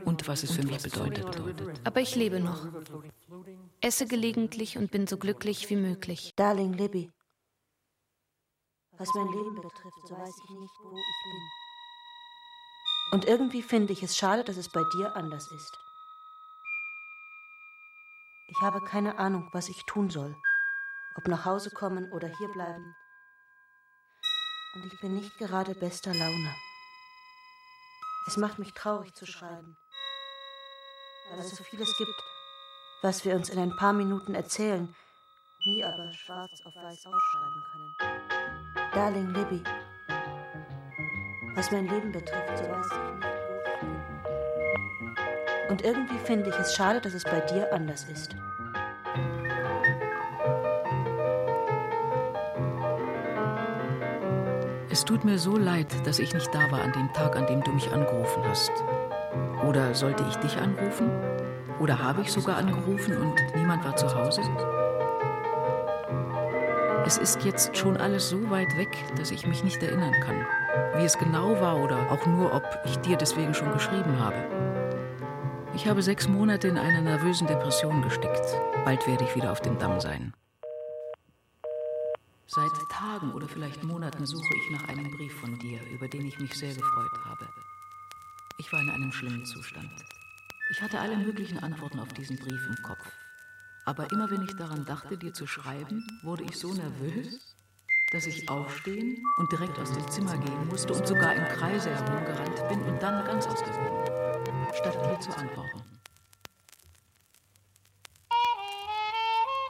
Und 0.05 0.27
was 0.27 0.43
es 0.43 0.51
für 0.51 0.63
mich 0.63 0.81
bedeutet. 0.81 1.41
Aber 1.83 2.01
ich 2.01 2.15
lebe 2.15 2.39
noch, 2.39 2.67
esse 3.81 4.07
gelegentlich 4.07 4.77
und 4.77 4.91
bin 4.91 5.07
so 5.07 5.17
glücklich 5.17 5.69
wie 5.69 5.75
möglich. 5.75 6.33
Darling 6.35 6.73
Libby, 6.73 7.11
Was 8.97 9.09
mein 9.15 9.27
Leben 9.27 9.55
betrifft, 9.55 10.07
so 10.07 10.15
weiß 10.17 10.35
ich 10.43 10.49
nicht, 10.49 10.73
wo 10.83 10.97
ich 10.97 11.23
bin. 11.23 11.41
Und 13.11 13.25
irgendwie 13.25 13.63
finde 13.63 13.93
ich 13.93 14.03
es 14.03 14.17
schade, 14.17 14.43
dass 14.43 14.57
es 14.57 14.69
bei 14.71 14.83
dir 14.93 15.15
anders 15.15 15.49
ist. 15.51 15.77
Ich 18.49 18.61
habe 18.61 18.81
keine 18.81 19.17
Ahnung, 19.17 19.49
was 19.53 19.69
ich 19.69 19.85
tun 19.85 20.09
soll. 20.09 20.35
Ob 21.15 21.27
nach 21.27 21.45
Hause 21.45 21.71
kommen 21.71 22.11
oder 22.11 22.27
hier 22.27 22.47
bleiben. 22.49 22.95
Und 24.75 24.93
ich 24.93 24.99
bin 25.01 25.15
nicht 25.15 25.37
gerade 25.37 25.73
bester 25.75 26.13
Laune. 26.13 26.55
Es 28.27 28.37
macht 28.37 28.59
mich 28.59 28.73
traurig 28.73 29.13
zu 29.15 29.25
schreiben, 29.25 29.75
weil 31.29 31.39
es 31.39 31.49
so 31.55 31.63
vieles 31.63 31.95
gibt, 31.97 32.23
was 33.01 33.23
wir 33.23 33.35
uns 33.35 33.49
in 33.49 33.59
ein 33.59 33.75
paar 33.75 33.93
Minuten 33.93 34.35
erzählen, 34.35 34.93
nie 35.65 35.83
aber 35.83 36.11
schwarz 36.11 36.61
auf 36.65 36.75
weiß 36.75 37.05
aufschreiben 37.05 37.63
können. 37.71 37.95
Darling 38.93 39.29
Libby, 39.33 39.63
was 41.55 41.71
mein 41.71 41.87
Leben 41.87 42.11
betrifft, 42.11 42.57
so 42.57 42.63
weiß 42.63 42.87
ich 42.91 42.97
nicht. 43.15 43.29
Und 45.69 45.83
irgendwie 45.83 46.17
finde 46.17 46.49
ich 46.49 46.55
es 46.55 46.75
schade, 46.75 46.99
dass 46.99 47.13
es 47.13 47.23
bei 47.23 47.39
dir 47.41 47.71
anders 47.71 48.05
ist. 48.05 48.35
Es 54.89 55.05
tut 55.05 55.23
mir 55.23 55.37
so 55.37 55.55
leid, 55.55 55.87
dass 56.05 56.19
ich 56.19 56.33
nicht 56.33 56.53
da 56.53 56.71
war 56.71 56.81
an 56.81 56.91
dem 56.93 57.13
Tag, 57.13 57.35
an 57.35 57.45
dem 57.45 57.63
du 57.63 57.71
mich 57.71 57.91
angerufen 57.91 58.43
hast. 58.45 58.71
Oder 59.65 59.93
sollte 59.93 60.25
ich 60.27 60.35
dich 60.37 60.57
anrufen? 60.57 61.11
Oder 61.79 61.99
habe 61.99 62.21
ich 62.21 62.31
sogar 62.31 62.57
angerufen 62.57 63.17
und 63.17 63.55
niemand 63.55 63.85
war 63.85 63.95
zu 63.95 64.13
Hause? 64.13 64.41
Es 67.05 67.17
ist 67.17 67.43
jetzt 67.43 67.75
schon 67.75 67.97
alles 67.97 68.29
so 68.29 68.49
weit 68.49 68.77
weg, 68.77 68.89
dass 69.17 69.31
ich 69.31 69.47
mich 69.47 69.63
nicht 69.63 69.81
erinnern 69.81 70.13
kann, 70.21 70.45
wie 70.95 71.05
es 71.05 71.17
genau 71.17 71.59
war 71.59 71.77
oder 71.77 72.11
auch 72.11 72.25
nur, 72.25 72.53
ob 72.53 72.63
ich 72.85 72.97
dir 72.97 73.17
deswegen 73.17 73.53
schon 73.53 73.71
geschrieben 73.71 74.19
habe. 74.19 74.35
Ich 75.73 75.87
habe 75.87 76.03
sechs 76.03 76.27
Monate 76.27 76.67
in 76.67 76.77
einer 76.77 77.01
nervösen 77.01 77.47
Depression 77.47 78.01
gesteckt. 78.01 78.45
Bald 78.83 79.07
werde 79.07 79.23
ich 79.23 79.35
wieder 79.35 79.51
auf 79.51 79.61
dem 79.61 79.79
Damm 79.79 79.99
sein. 80.01 80.33
Seit 82.47 82.71
Tagen 82.91 83.31
oder 83.31 83.47
vielleicht 83.47 83.83
Monaten 83.83 84.25
suche 84.25 84.55
ich 84.57 84.71
nach 84.71 84.87
einem 84.89 85.09
Brief 85.11 85.33
von 85.39 85.57
dir, 85.59 85.79
über 85.93 86.07
den 86.07 86.25
ich 86.25 86.39
mich 86.39 86.53
sehr 86.53 86.73
gefreut 86.73 87.19
habe. 87.25 87.47
Ich 88.57 88.73
war 88.73 88.81
in 88.81 88.89
einem 88.89 89.11
schlimmen 89.11 89.45
Zustand. 89.45 89.91
Ich 90.71 90.83
hatte 90.83 90.99
alle 90.99 91.17
möglichen 91.17 91.57
Antworten 91.57 91.99
auf 91.99 92.13
diesen 92.13 92.37
Brief 92.37 92.67
im 92.67 92.83
Kopf. 92.83 93.11
Aber 93.85 94.11
immer 94.11 94.29
wenn 94.29 94.43
ich 94.43 94.55
daran 94.55 94.85
dachte, 94.85 95.17
dir 95.17 95.33
zu 95.33 95.47
schreiben, 95.47 96.05
wurde 96.21 96.43
ich 96.43 96.59
so 96.59 96.71
nervös, 96.71 97.55
dass 98.11 98.27
ich 98.27 98.47
aufstehen 98.49 99.17
und 99.37 99.51
direkt 99.51 99.79
aus 99.79 99.91
dem 99.91 100.07
Zimmer 100.09 100.37
gehen 100.37 100.67
musste 100.67 100.93
und 100.93 101.07
sogar 101.07 101.33
im 101.33 101.43
Kreise 101.45 101.89
herumgerannt 101.89 102.69
bin 102.69 102.83
und 102.83 103.01
dann 103.01 103.25
ganz 103.25 103.47
ausgewogen, 103.47 104.45
statt 104.75 104.93
dir 105.03 105.19
zu 105.19 105.35
antworten. 105.35 105.81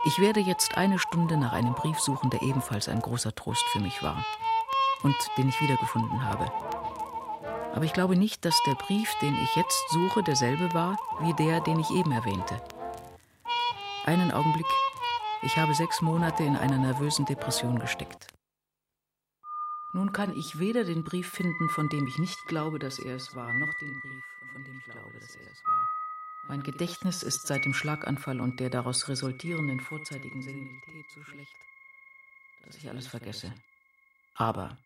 Ich 0.05 0.19
werde 0.19 0.41
jetzt 0.41 0.77
eine 0.77 0.99
Stunde 0.99 1.37
nach 1.37 1.53
einem 1.53 1.75
Brief 1.75 1.99
suchen, 1.99 2.29
der 2.29 2.41
ebenfalls 2.41 2.89
ein 2.89 2.99
großer 2.99 3.33
Trost 3.35 3.63
für 3.69 3.79
mich 3.79 4.03
war 4.03 4.25
und 5.03 5.15
den 5.37 5.47
ich 5.47 5.61
wiedergefunden 5.61 6.25
habe. 6.25 6.68
Aber 7.73 7.85
ich 7.85 7.93
glaube 7.93 8.15
nicht, 8.15 8.45
dass 8.45 8.61
der 8.63 8.75
Brief, 8.75 9.13
den 9.21 9.35
ich 9.35 9.55
jetzt 9.55 9.89
suche, 9.91 10.23
derselbe 10.23 10.73
war 10.73 10.97
wie 11.21 11.33
der, 11.33 11.61
den 11.61 11.79
ich 11.79 11.89
eben 11.91 12.11
erwähnte. 12.11 12.61
Einen 14.05 14.31
Augenblick. 14.31 14.65
Ich 15.43 15.57
habe 15.57 15.73
sechs 15.73 16.01
Monate 16.01 16.43
in 16.43 16.57
einer 16.57 16.77
nervösen 16.77 17.25
Depression 17.25 17.79
gesteckt. 17.79 18.27
Nun 19.93 20.13
kann 20.13 20.35
ich 20.37 20.59
weder 20.59 20.83
den 20.83 21.03
Brief 21.03 21.29
finden, 21.29 21.69
von 21.69 21.89
dem 21.89 22.05
ich 22.07 22.17
nicht 22.17 22.37
glaube, 22.47 22.79
dass 22.79 22.99
er 22.99 23.15
es 23.15 23.35
war, 23.35 23.53
noch 23.53 23.73
den 23.79 23.99
Brief, 24.01 24.23
von 24.53 24.63
dem 24.63 24.77
ich 24.77 24.85
glaube, 24.85 25.19
dass 25.19 25.35
er 25.35 25.51
es 25.51 25.61
war. 25.67 25.87
Mein 26.47 26.63
Gedächtnis 26.63 27.23
ist 27.23 27.47
seit 27.47 27.65
dem 27.65 27.73
Schlaganfall 27.73 28.41
und 28.41 28.59
der 28.59 28.69
daraus 28.69 29.07
resultierenden 29.07 29.79
vorzeitigen 29.79 30.41
Senilität 30.41 31.05
so 31.13 31.23
schlecht, 31.23 31.55
dass 32.65 32.75
ich 32.75 32.89
alles 32.89 33.07
vergesse. 33.07 33.53
Aber 34.35 34.77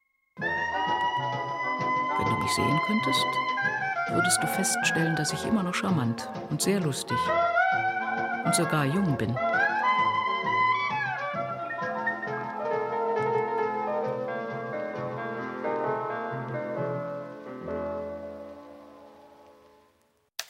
wenn 2.17 2.25
du 2.25 2.37
mich 2.37 2.51
sehen 2.53 2.79
könntest, 2.85 3.25
würdest 4.09 4.41
du 4.41 4.47
feststellen, 4.47 5.15
dass 5.15 5.33
ich 5.33 5.45
immer 5.45 5.63
noch 5.63 5.73
charmant 5.73 6.29
und 6.49 6.61
sehr 6.61 6.79
lustig 6.79 7.17
und 8.45 8.53
sogar 8.53 8.85
jung 8.85 9.17
bin. 9.17 9.35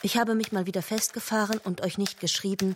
Ich 0.02 0.18
habe 0.18 0.36
mich 0.36 0.52
mal 0.52 0.66
wieder 0.66 0.82
festgefahren 0.82 1.60
und 1.64 1.82
euch 1.82 1.98
nicht 1.98 2.20
geschrieben, 2.20 2.76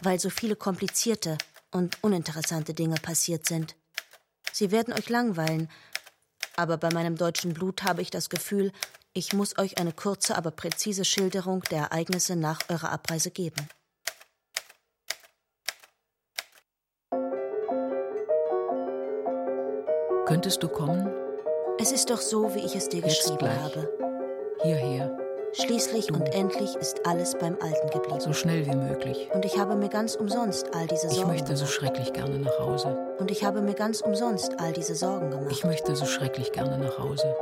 weil 0.00 0.20
so 0.20 0.30
viele 0.30 0.54
komplizierte 0.54 1.36
und 1.72 2.02
uninteressante 2.02 2.72
Dinge 2.72 2.94
passiert 2.96 3.46
sind. 3.46 3.74
Sie 4.52 4.70
werden 4.70 4.94
euch 4.94 5.08
langweilen, 5.08 5.68
aber 6.58 6.76
bei 6.76 6.92
meinem 6.92 7.16
deutschen 7.16 7.54
Blut 7.54 7.84
habe 7.84 8.02
ich 8.02 8.10
das 8.10 8.28
Gefühl, 8.28 8.72
ich 9.12 9.32
muss 9.32 9.56
euch 9.58 9.78
eine 9.78 9.92
kurze, 9.92 10.36
aber 10.36 10.50
präzise 10.50 11.04
Schilderung 11.04 11.62
der 11.70 11.84
Ereignisse 11.84 12.34
nach 12.34 12.60
eurer 12.68 12.90
Abreise 12.90 13.30
geben. 13.30 13.68
Könntest 20.26 20.62
du 20.62 20.68
kommen? 20.68 21.08
Es 21.80 21.92
ist 21.92 22.10
doch 22.10 22.20
so, 22.20 22.54
wie 22.54 22.60
ich 22.60 22.74
es 22.74 22.88
dir 22.88 23.00
Jetzt 23.00 23.20
geschrieben 23.20 23.38
gleich. 23.38 23.60
habe. 23.60 23.88
Hierher, 24.62 25.16
Schließlich 25.52 26.12
und 26.12 26.22
endlich 26.34 26.74
ist 26.76 27.06
alles 27.06 27.36
beim 27.38 27.56
Alten 27.60 27.90
geblieben. 27.90 28.20
so 28.20 28.32
schnell 28.32 28.66
wie 28.66 28.76
möglich. 28.76 29.28
Und 29.32 29.44
ich 29.44 29.58
habe 29.58 29.76
mir 29.76 29.88
ganz 29.88 30.14
umsonst 30.14 30.74
all 30.74 30.86
diese 30.86 31.08
Ich 31.08 31.14
Sorgen 31.14 31.30
möchte 31.30 31.56
so 31.56 31.66
schrecklich 31.66 32.12
gerne 32.12 32.38
nach 32.38 32.58
Hause. 32.58 32.96
Und 33.18 33.30
ich 33.30 33.44
habe 33.44 33.60
mir 33.62 33.74
ganz 33.74 34.00
umsonst 34.00 34.52
all 34.58 34.72
diese 34.72 34.94
Sorgen 34.94 35.30
gemacht. 35.30 35.50
Ich 35.50 35.64
möchte 35.64 35.96
so 35.96 36.06
schrecklich 36.06 36.52
gerne 36.52 36.78
nach 36.78 36.98
Hause. 36.98 37.34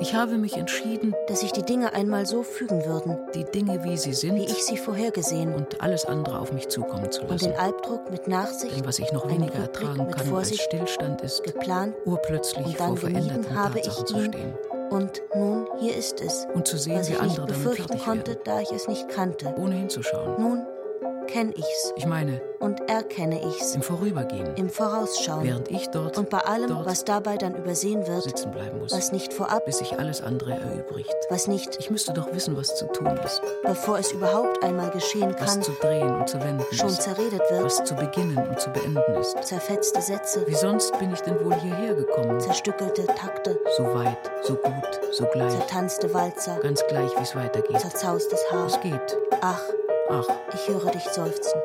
Ich 0.00 0.14
habe 0.14 0.38
mich 0.38 0.56
entschieden, 0.56 1.12
dass 1.26 1.40
sich 1.40 1.50
die 1.52 1.64
Dinge 1.64 1.92
einmal 1.92 2.24
so 2.24 2.42
fügen 2.44 2.84
würden, 2.84 3.18
die 3.34 3.44
Dinge, 3.44 3.82
wie 3.82 3.96
sie 3.96 4.12
sind, 4.12 4.36
wie 4.36 4.44
ich 4.44 4.64
sie 4.64 4.76
vorhergesehen 4.76 5.52
und 5.52 5.80
alles 5.80 6.04
andere 6.04 6.38
auf 6.38 6.52
mich 6.52 6.68
zukommen 6.68 7.10
zu 7.10 7.22
und 7.22 7.30
lassen. 7.30 7.50
den 7.50 7.58
Albdruck 7.58 8.08
mit 8.10 8.28
Nachsicht, 8.28 8.76
Denn 8.76 8.86
was 8.86 8.98
ich 9.00 9.10
noch 9.12 9.28
weniger 9.28 9.54
ertragen 9.58 10.08
kann 10.10 10.34
als 10.34 10.56
Stillstand 10.56 11.22
ist, 11.22 11.42
geplant 11.42 11.94
urplötzlich 12.04 12.64
und 12.64 12.76
vor 12.76 12.86
dann 12.86 12.96
veränderten 12.96 13.42
gemieden 13.42 13.58
habe 13.58 13.78
ich 13.80 13.84
Tatsachen 13.86 14.06
zu 14.06 14.16
ihn. 14.18 14.24
stehen. 14.32 14.54
Und 14.90 15.22
nun, 15.34 15.66
hier 15.80 15.96
ist 15.96 16.20
es, 16.20 16.46
Und 16.54 16.66
zu 16.68 16.78
sehen, 16.78 16.98
was 17.00 17.08
wie 17.08 17.12
ich 17.14 17.20
nicht 17.20 17.30
andere 17.30 17.46
damit 17.46 17.62
befürchten 17.62 17.88
fertig 17.88 18.04
konnte, 18.04 18.30
werden, 18.30 18.42
da 18.44 18.60
ich 18.60 18.70
es 18.70 18.88
nicht 18.88 19.08
kannte. 19.08 19.54
ohne 19.58 19.74
hinzuschauen. 19.74 20.40
Nun 20.40 20.66
kenn 21.28 21.52
ich's 21.52 21.92
Ich 21.96 22.06
meine, 22.06 22.40
und 22.58 22.80
erkenne 22.90 23.40
ich's 23.46 23.74
im 23.74 23.82
Vorübergehen, 23.82 24.56
im 24.56 24.68
Vorausschauen 24.68 25.44
während 25.44 25.70
ich 25.70 25.88
dort 25.90 26.18
und 26.18 26.28
bei 26.30 26.38
allem, 26.38 26.68
dort 26.68 26.86
was 26.86 27.04
dabei 27.04 27.36
dann 27.36 27.54
übersehen 27.54 28.06
wird, 28.06 28.24
sitzen 28.24 28.50
bleiben 28.50 28.78
muss, 28.80 28.92
was 28.92 29.12
nicht 29.12 29.32
vorab, 29.32 29.64
bis 29.66 29.78
sich 29.78 29.98
alles 29.98 30.20
andere 30.22 30.52
erübrigt. 30.52 31.14
was 31.28 31.46
nicht, 31.46 31.76
Ich 31.78 31.90
müsste 31.90 32.12
doch 32.12 32.32
wissen, 32.32 32.56
was 32.56 32.74
zu 32.74 32.86
tun 32.86 33.16
ist, 33.24 33.40
bevor 33.62 33.98
es 33.98 34.10
überhaupt 34.12 34.64
einmal 34.64 34.90
geschehen 34.90 35.34
was 35.38 35.52
kann, 35.54 35.62
zu 35.62 35.72
drehen 35.80 36.16
und 36.16 36.28
zu 36.28 36.40
wenden 36.42 36.64
schon 36.72 36.88
ist, 36.88 37.02
zerredet 37.02 37.42
wird, 37.50 37.62
was 37.64 37.84
zu 37.84 37.94
beginnen 37.94 38.36
und 38.38 38.58
zu 38.60 38.70
beenden 38.70 39.14
ist. 39.20 39.36
zerfetzte 39.44 40.00
Sätze, 40.02 40.44
Wie 40.46 40.54
sonst 40.54 40.98
bin 40.98 41.12
ich 41.12 41.20
denn 41.20 41.38
wohl 41.44 41.54
hierher 41.54 41.94
gekommen? 41.94 42.40
zerstückelte 42.40 43.06
Takte, 43.06 43.58
So 43.76 43.84
weit, 43.94 44.18
so 44.42 44.54
gut, 44.56 45.00
so 45.12 45.24
gleich, 45.26 45.52
zertanzte 45.52 46.12
Walzer, 46.12 46.58
ganz 46.62 46.84
gleich, 46.88 47.10
wie 47.16 47.22
es 47.22 47.36
weitergeht. 47.36 47.78
zerzaustes 47.80 48.40
Haar. 48.50 48.66
Es 48.66 48.80
geht. 48.80 49.16
Ach, 49.42 49.62
Ach, 50.10 50.26
ich 50.54 50.68
höre 50.68 50.90
dich 50.90 51.04
seufzen. 51.04 51.60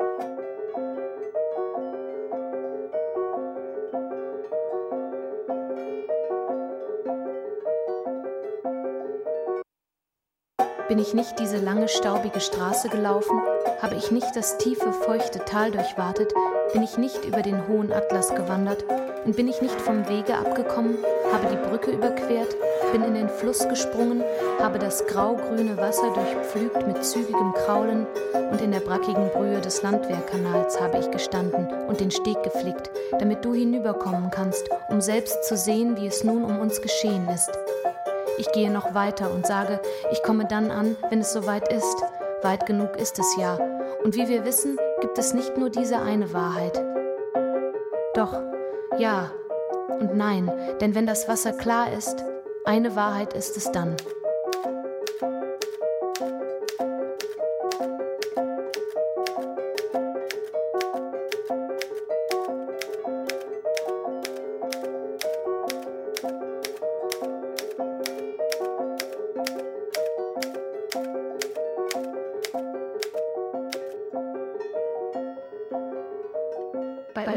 Bin 10.88 10.98
ich 10.98 11.14
nicht 11.14 11.38
diese 11.38 11.56
lange 11.56 11.88
staubige 11.88 12.40
Straße 12.40 12.90
gelaufen, 12.90 13.40
habe 13.80 13.94
ich 13.94 14.10
nicht 14.10 14.36
das 14.36 14.58
tiefe, 14.58 14.92
feuchte 14.92 15.38
Tal 15.46 15.70
durchwatet, 15.70 16.34
bin 16.74 16.82
ich 16.82 16.98
nicht 16.98 17.24
über 17.24 17.40
den 17.40 17.66
hohen 17.66 17.92
Atlas 17.92 18.34
gewandert? 18.34 18.84
Und 19.24 19.36
bin 19.36 19.48
ich 19.48 19.62
nicht 19.62 19.80
vom 19.80 20.06
Wege 20.06 20.36
abgekommen, 20.36 20.98
habe 21.32 21.46
die 21.50 21.68
Brücke 21.68 21.92
überquert, 21.92 22.54
bin 22.94 23.02
in 23.02 23.14
den 23.14 23.28
Fluss 23.28 23.68
gesprungen, 23.68 24.22
habe 24.60 24.78
das 24.78 25.04
grau-grüne 25.08 25.76
Wasser 25.78 26.12
durchpflügt 26.12 26.86
mit 26.86 27.04
zügigem 27.04 27.52
Kraulen 27.52 28.06
und 28.52 28.60
in 28.60 28.70
der 28.70 28.78
brackigen 28.78 29.30
Brühe 29.30 29.60
des 29.60 29.82
Landwehrkanals 29.82 30.80
habe 30.80 30.98
ich 30.98 31.10
gestanden 31.10 31.66
und 31.88 31.98
den 31.98 32.12
Steg 32.12 32.40
geflickt, 32.44 32.92
damit 33.18 33.44
du 33.44 33.52
hinüberkommen 33.52 34.30
kannst, 34.30 34.68
um 34.88 35.00
selbst 35.00 35.42
zu 35.42 35.56
sehen, 35.56 35.96
wie 35.96 36.06
es 36.06 36.22
nun 36.22 36.44
um 36.44 36.60
uns 36.60 36.80
geschehen 36.82 37.28
ist. 37.28 37.50
Ich 38.38 38.52
gehe 38.52 38.70
noch 38.70 38.94
weiter 38.94 39.32
und 39.32 39.44
sage, 39.44 39.80
ich 40.12 40.22
komme 40.22 40.46
dann 40.46 40.70
an, 40.70 40.96
wenn 41.10 41.18
es 41.18 41.32
soweit 41.32 41.72
ist. 41.72 41.96
Weit 42.42 42.64
genug 42.64 42.96
ist 42.96 43.18
es 43.18 43.36
ja. 43.36 43.58
Und 44.04 44.14
wie 44.14 44.28
wir 44.28 44.44
wissen, 44.44 44.78
gibt 45.00 45.18
es 45.18 45.34
nicht 45.34 45.58
nur 45.58 45.68
diese 45.68 45.98
eine 45.98 46.32
Wahrheit. 46.32 46.80
Doch, 48.14 48.40
ja 48.98 49.32
und 49.88 50.16
nein, 50.16 50.50
denn 50.80 50.94
wenn 50.94 51.06
das 51.06 51.28
Wasser 51.28 51.52
klar 51.52 51.92
ist, 51.92 52.24
eine 52.64 52.96
Wahrheit 52.96 53.34
ist 53.34 53.56
es 53.56 53.70
dann. 53.70 53.96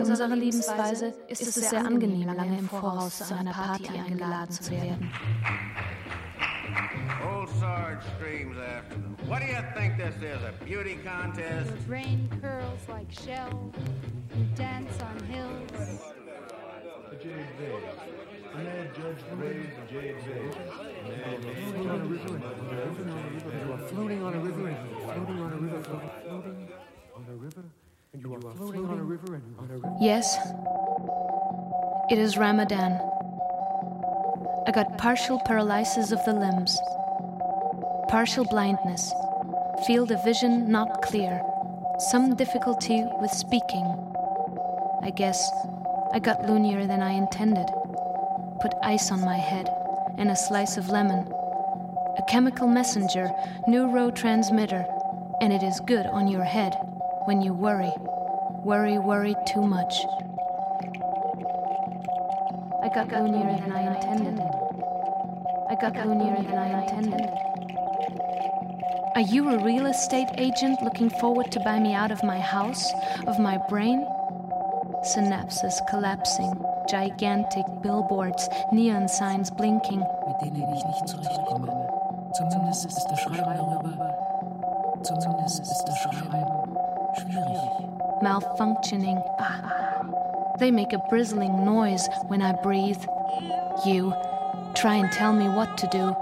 Unserer 0.08 0.36
Lebensweise 0.36 1.14
ist 1.28 1.42
es 1.42 1.70
sehr 1.70 1.86
angenehm, 1.86 2.28
lange 2.34 2.60
im 2.60 2.70
Voraus 2.70 3.20
zu 3.20 3.36
einer 3.36 3.52
Party 3.52 3.88
eingeladen 3.98 4.52
zu 4.52 4.72
werden. 4.72 5.12
Old 7.24 7.50
Sarge 7.60 8.02
screams 8.18 8.58
after 8.58 8.96
them. 8.96 9.16
What 9.28 9.42
do 9.42 9.48
you 9.48 9.62
think 9.76 9.98
this 9.98 10.16
is, 10.18 10.42
a 10.44 10.54
beauty 10.64 10.98
contest? 11.04 11.70
Your 11.70 11.78
brain 11.88 12.30
curls 12.42 12.88
like 12.88 13.12
shell. 13.12 13.72
You 14.36 14.46
dance 14.56 14.94
on 15.02 15.24
hills. 15.26 15.72
The 17.10 17.16
Jade 17.18 17.50
Vase. 17.58 17.98
The 18.54 18.64
mad 18.64 18.96
judge 18.96 19.24
raised 19.38 19.76
the 19.78 19.86
Jade 19.92 20.16
Vase. 20.22 20.56
The 21.04 21.16
mad 21.18 21.40
floating 21.58 21.90
on 21.90 22.02
a 22.02 22.06
river, 22.06 22.40
You 23.66 23.74
are 23.74 23.88
floating 23.88 24.24
on 24.24 24.34
a 24.34 24.40
river, 24.40 24.68
and 24.68 24.90
you 24.90 25.04
are 25.04 25.14
floating 25.14 25.42
on 25.42 25.54
a 25.54 25.58
river, 25.58 25.84
floating, 25.84 26.10
floating 26.24 26.68
on 27.16 27.26
a 27.30 27.36
river, 27.36 27.64
and 28.18 28.26
you 28.26 28.36
are 28.36 28.56
floating 28.56 28.86
on 28.86 29.00
a 29.00 29.04
river, 29.04 29.36
and 29.36 29.44
on 29.60 29.70
a 29.70 29.74
river. 29.76 29.96
Yes, 30.00 30.38
it 32.10 32.18
is 32.18 32.38
Ramadan. 32.38 33.00
I 34.66 34.72
got 34.72 34.98
partial 34.98 35.40
paralysis 35.46 36.12
of 36.12 36.24
the 36.26 36.34
limbs, 36.34 36.80
partial 38.08 38.46
blindness, 38.46 39.14
field 39.86 40.12
of 40.12 40.24
vision 40.24 40.72
not 40.72 41.02
clear, 41.04 41.42
some 42.10 42.36
difficulty 42.36 43.06
with 43.22 43.32
speaking. 43.32 43.86
I 45.04 45.12
guess 45.12 45.52
I 46.14 46.20
got 46.20 46.48
loonier 46.48 46.88
than 46.88 47.02
I 47.02 47.12
intended. 47.12 47.68
Put 48.62 48.74
ice 48.84 49.12
on 49.12 49.22
my 49.22 49.38
head 49.38 49.70
and 50.18 50.32
a 50.32 50.36
slice 50.36 50.78
of 50.78 50.90
lemon. 50.90 51.32
A 52.18 52.24
chemical 52.28 52.68
messenger, 52.68 53.30
neurotransmitter, 53.70 54.86
and 55.40 55.54
it 55.54 55.62
is 55.62 55.80
good 55.82 56.08
on 56.08 56.28
your 56.28 56.44
head 56.44 56.74
when 57.26 57.42
you 57.42 57.54
worry. 57.54 57.94
Worry, 58.68 58.98
worry 58.98 59.34
too 59.46 59.62
much. 59.62 59.96
I 62.84 62.90
got 62.94 63.08
loonier 63.08 63.56
than 63.62 63.72
I 63.72 63.96
intended. 63.96 64.44
I 65.70 65.76
got 65.80 65.96
loonier 66.06 66.36
than 66.44 66.58
I 66.58 66.82
intended. 66.82 67.30
Are 69.16 69.22
you 69.22 69.48
a 69.52 69.64
real 69.64 69.86
estate 69.86 70.28
agent 70.38 70.82
looking 70.82 71.10
forward 71.10 71.50
to 71.54 71.62
buy 71.62 71.80
me 71.80 71.94
out 71.94 72.12
of 72.12 72.22
my 72.26 72.42
house, 72.42 72.92
of 73.26 73.40
my 73.40 73.58
brain? 73.70 74.06
Synapses 75.16 75.80
collapsing, 75.88 76.54
gigantic 76.90 77.64
billboards, 77.82 78.50
neon 78.74 79.08
signs 79.08 79.50
blinking. 79.50 80.04
zumindest 85.04 85.62
ist 85.62 85.84
das 85.86 85.98
Schreiben 86.00 86.78
schwierig. 87.16 87.97
Malfunctioning. 88.22 89.22
They 90.60 90.72
make 90.72 90.94
a 90.94 91.04
bristling 91.10 91.66
noise 91.66 92.08
when 92.28 92.42
I 92.42 92.54
breathe. 92.54 93.04
You 93.86 94.14
try 94.76 94.96
and 94.96 95.12
tell 95.12 95.34
me 95.34 95.48
what 95.50 95.78
to 95.78 95.88
do. 95.88 96.16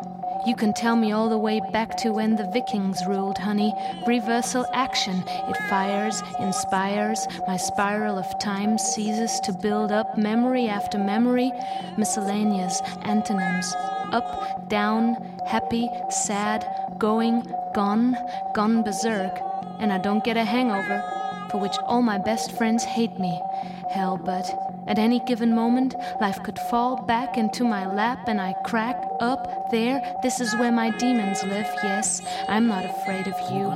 You 0.45 0.55
can 0.55 0.73
tell 0.73 0.95
me 0.95 1.11
all 1.11 1.29
the 1.29 1.37
way 1.37 1.59
back 1.71 1.97
to 1.97 2.11
when 2.11 2.35
the 2.35 2.43
Vikings 2.51 3.03
ruled, 3.07 3.37
honey. 3.37 3.73
Reversal 4.05 4.67
action. 4.73 5.23
It 5.27 5.57
fires, 5.69 6.21
inspires. 6.39 7.27
My 7.47 7.57
spiral 7.57 8.19
of 8.19 8.37
time 8.39 8.77
ceases 8.77 9.39
to 9.39 9.53
build 9.53 9.91
up 9.91 10.17
memory 10.17 10.67
after 10.67 10.99
memory. 10.99 11.51
Miscellaneous 11.97 12.79
antonyms. 13.03 13.73
Up, 14.11 14.69
down, 14.69 15.15
happy, 15.47 15.89
sad, 16.09 16.63
going, 16.99 17.41
gone, 17.73 18.15
gone 18.53 18.83
berserk. 18.83 19.39
And 19.79 19.91
I 19.91 19.97
don't 19.97 20.23
get 20.23 20.37
a 20.37 20.43
hangover 20.43 21.14
for 21.55 21.61
which 21.61 21.77
all 21.85 22.01
my 22.01 22.17
best 22.17 22.51
friends 22.57 22.83
hate 22.83 23.17
me. 23.17 23.41
Hell, 23.89 24.17
but 24.17 24.45
at 24.87 24.99
any 24.99 25.21
given 25.21 25.55
moment, 25.55 25.95
life 26.19 26.43
could 26.43 26.59
fall 26.69 26.97
back 27.03 27.37
into 27.37 27.63
my 27.63 27.89
lap 27.89 28.27
and 28.27 28.41
I 28.41 28.51
crack 28.65 29.01
up 29.21 29.71
there. 29.71 30.01
This 30.21 30.41
is 30.41 30.53
where 30.57 30.73
my 30.73 30.89
demons 30.97 31.43
live. 31.43 31.69
Yes, 31.81 32.21
I'm 32.49 32.67
not 32.67 32.83
afraid 32.83 33.27
of 33.27 33.39
you. 33.53 33.69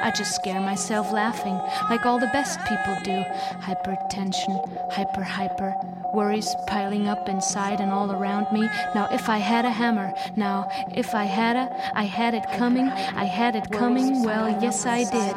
I 0.00 0.10
just 0.16 0.34
scare 0.34 0.60
myself 0.60 1.12
laughing, 1.12 1.60
like 1.90 2.06
all 2.06 2.18
the 2.18 2.28
best 2.28 2.58
people 2.60 2.96
do. 3.02 3.22
Hypertension, 3.60 4.56
hyper, 4.90 5.22
hyper. 5.22 5.74
Worries 6.14 6.56
piling 6.66 7.06
up 7.06 7.28
inside 7.28 7.80
and 7.80 7.92
all 7.92 8.10
around 8.10 8.50
me. 8.50 8.62
Now, 8.94 9.08
if 9.12 9.28
I 9.28 9.36
had 9.36 9.66
a 9.66 9.70
hammer, 9.70 10.14
now, 10.36 10.70
if 10.94 11.14
I 11.14 11.24
had 11.24 11.56
a, 11.56 11.98
I 11.98 12.04
had 12.04 12.32
it 12.32 12.44
coming, 12.56 12.88
I 12.88 13.24
had 13.24 13.56
it 13.56 13.70
coming. 13.70 14.22
Well, 14.22 14.48
yes, 14.62 14.86
I 14.86 15.04
did. 15.04 15.36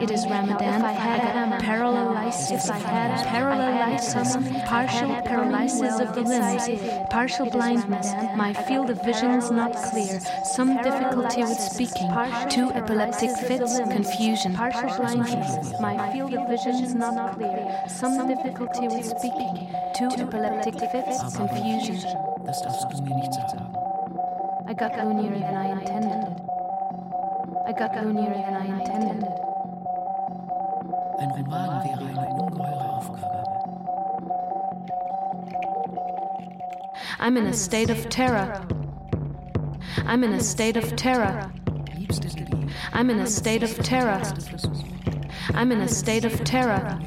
It 0.00 0.10
is 0.10 0.26
Ramadan. 0.26 0.82
I 0.82 0.92
had 0.92 1.62
paralysis. 1.62 2.68
I 2.68 2.78
had 2.78 3.26
paralysis, 3.28 4.36
partial 4.66 5.22
paralysis 5.22 6.00
of 6.00 6.14
the 6.14 6.22
limbs, 6.22 6.68
partial 7.10 7.50
blindness. 7.50 8.12
My 8.36 8.52
field 8.52 8.90
of 8.90 9.02
vision 9.02 9.30
is 9.30 9.50
not 9.50 9.74
clear. 9.74 10.20
Some 10.44 10.76
difficulty 10.82 11.42
with 11.42 11.58
speaking. 11.58 12.10
Two 12.50 12.70
epileptic 12.72 13.30
fits. 13.48 13.78
Confusion. 13.78 14.54
Partial 14.54 14.90
blindness. 14.96 15.72
My 15.80 16.12
field 16.12 16.34
of 16.34 16.46
vision 16.48 16.84
is 16.84 16.94
not 16.94 17.34
clear. 17.34 17.84
Some 17.88 18.28
difficulty 18.28 18.88
with 18.88 19.06
speaking. 19.06 19.68
Two 19.96 20.10
epileptic 20.18 20.78
fits. 20.78 21.36
Confusion. 21.36 21.96
Das 22.44 22.60
darfst 22.62 22.90
du 22.92 23.02
mir 23.02 23.16
nicht 23.16 23.32
sagen. 23.32 23.72
I 24.68 24.74
got 24.74 24.92
loonier 24.98 25.38
than 25.38 25.56
I 25.56 25.70
intended. 25.72 26.40
I 27.66 27.72
got 27.72 27.94
loonier 27.94 28.34
than 28.34 28.54
I 28.54 28.66
intended. 28.66 29.45
Ein 31.18 31.30
Roman 31.30 31.84
wäre 31.84 32.06
eine 32.06 32.34
ungeheure 32.34 32.92
Aufgabe. 32.92 33.42
I'm 37.18 37.36
in 37.36 37.46
a 37.46 37.52
state 37.54 37.90
of 37.90 38.08
terror. 38.08 38.66
I'm 40.06 40.22
in 40.22 40.34
a 40.34 40.40
state 40.40 40.76
of 40.76 40.94
terror. 40.96 41.50
I'm 42.92 43.10
in 43.10 43.18
a 43.18 43.26
state 43.26 43.62
of 43.62 43.78
terror. 43.82 44.22
I'm 45.54 45.72
in 45.72 45.80
a 45.80 45.88
state 45.88 46.24
of 46.24 46.44
terror. 46.44 46.98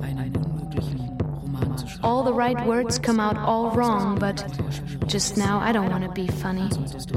einen 0.00 0.36
unmöglichen 0.36 1.18
Roman 1.20 1.76
zu 1.76 1.88
schreiben. 1.88 2.04
All 2.04 2.22
the 2.24 2.32
right 2.32 2.64
words 2.66 3.00
come 3.00 3.20
out 3.20 3.36
all 3.36 3.70
wrong, 3.72 4.18
but 4.18 4.44
just 5.12 5.36
now 5.36 5.60
I 5.60 5.72
don't 5.72 5.90
want 5.90 6.04
to 6.04 6.10
be 6.10 6.26
funny. 6.26 6.70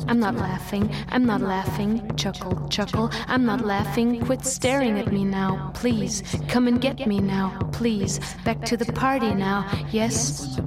I'm 0.10 0.20
not 0.20 0.36
laughing. 0.36 0.94
I'm 1.08 1.24
not 1.24 1.40
laughing. 1.40 2.14
Chuckle, 2.18 2.68
chuckle. 2.68 3.10
I'm 3.28 3.46
not 3.46 3.62
laughing. 3.66 4.20
Quit 4.20 4.44
staring 4.44 5.00
at 5.00 5.14
me 5.14 5.24
now. 5.24 5.72
Please. 5.74 6.22
Come 6.50 6.68
and 6.68 6.82
get 6.82 7.08
me 7.08 7.22
now. 7.22 7.58
Please. 7.72 8.20
Back 8.44 8.60
to 8.66 8.76
the 8.76 8.92
party 8.92 9.34
now. 9.34 9.66
Yes. 9.92 10.60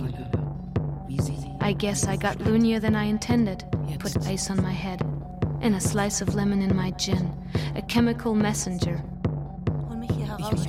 I 1.61 1.75
guess 1.75 2.07
I 2.07 2.17
got 2.17 2.41
loonier 2.41 2.81
than 2.81 2.97
I 2.97 3.05
intended. 3.05 3.63
Put 3.99 4.27
ice 4.27 4.49
on 4.49 4.63
my 4.63 4.73
head. 4.73 5.03
And 5.61 5.75
a 5.75 5.81
slice 5.81 6.23
of 6.23 6.35
lemon 6.35 6.63
in 6.63 6.75
my 6.75 6.93
gin. 6.93 7.37
A 7.77 7.83
chemical 7.83 8.35
messenger. 8.35 9.05
Hol 9.87 9.99
mich 9.99 10.13
hier 10.13 10.29
heraus. 10.29 10.65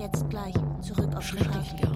Jetzt 0.00 0.28
gleich. 0.28 0.56
Zurück 0.80 1.14
auf 1.14 1.30
die 1.30 1.36
schrecklich 1.36 1.91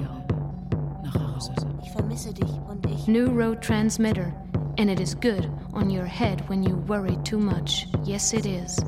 vermisse 2.17 2.33
dich 2.33 2.51
und 2.69 2.87
ich. 2.87 3.07
Neurotransmitter. 3.07 4.33
And 4.79 4.91
it 4.91 5.01
is 5.01 5.14
good 5.14 5.49
on 5.73 5.91
your 5.91 6.05
head 6.05 6.47
when 6.49 6.62
you 6.62 6.77
worry 6.87 7.17
too 7.25 7.39
much. 7.39 7.87
Yes, 8.05 8.33
it 8.33 8.47
is. 8.47 8.79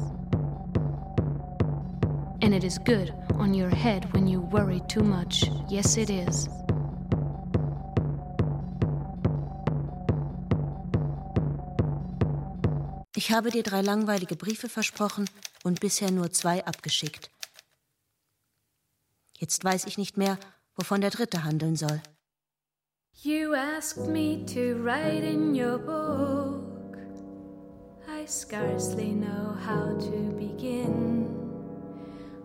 And 2.42 2.54
it 2.54 2.64
is 2.64 2.78
good 2.78 3.12
on 3.38 3.54
your 3.54 3.70
head 3.70 4.06
when 4.12 4.26
you 4.26 4.40
worry 4.40 4.80
too 4.88 5.02
much. 5.02 5.50
Yes, 5.68 5.96
it 5.96 6.10
is. 6.10 6.48
Ich 13.14 13.32
habe 13.32 13.50
dir 13.50 13.62
drei 13.62 13.82
langweilige 13.82 14.36
Briefe 14.36 14.68
versprochen 14.68 15.28
und 15.64 15.80
bisher 15.80 16.10
nur 16.10 16.30
zwei 16.30 16.64
abgeschickt. 16.64 17.30
Jetzt 19.38 19.64
weiß 19.64 19.86
ich 19.86 19.98
nicht 19.98 20.16
mehr, 20.16 20.38
wovon 20.76 21.00
der 21.00 21.10
dritte 21.10 21.44
handeln 21.44 21.76
soll. 21.76 22.00
You 23.22 23.56
asked 23.56 24.06
me 24.06 24.44
to 24.46 24.76
write 24.76 25.24
in 25.24 25.52
your 25.52 25.76
book. 25.76 26.96
I 28.08 28.24
scarcely 28.26 29.12
know 29.12 29.56
how 29.66 29.96
to 29.98 30.32
begin, 30.38 31.26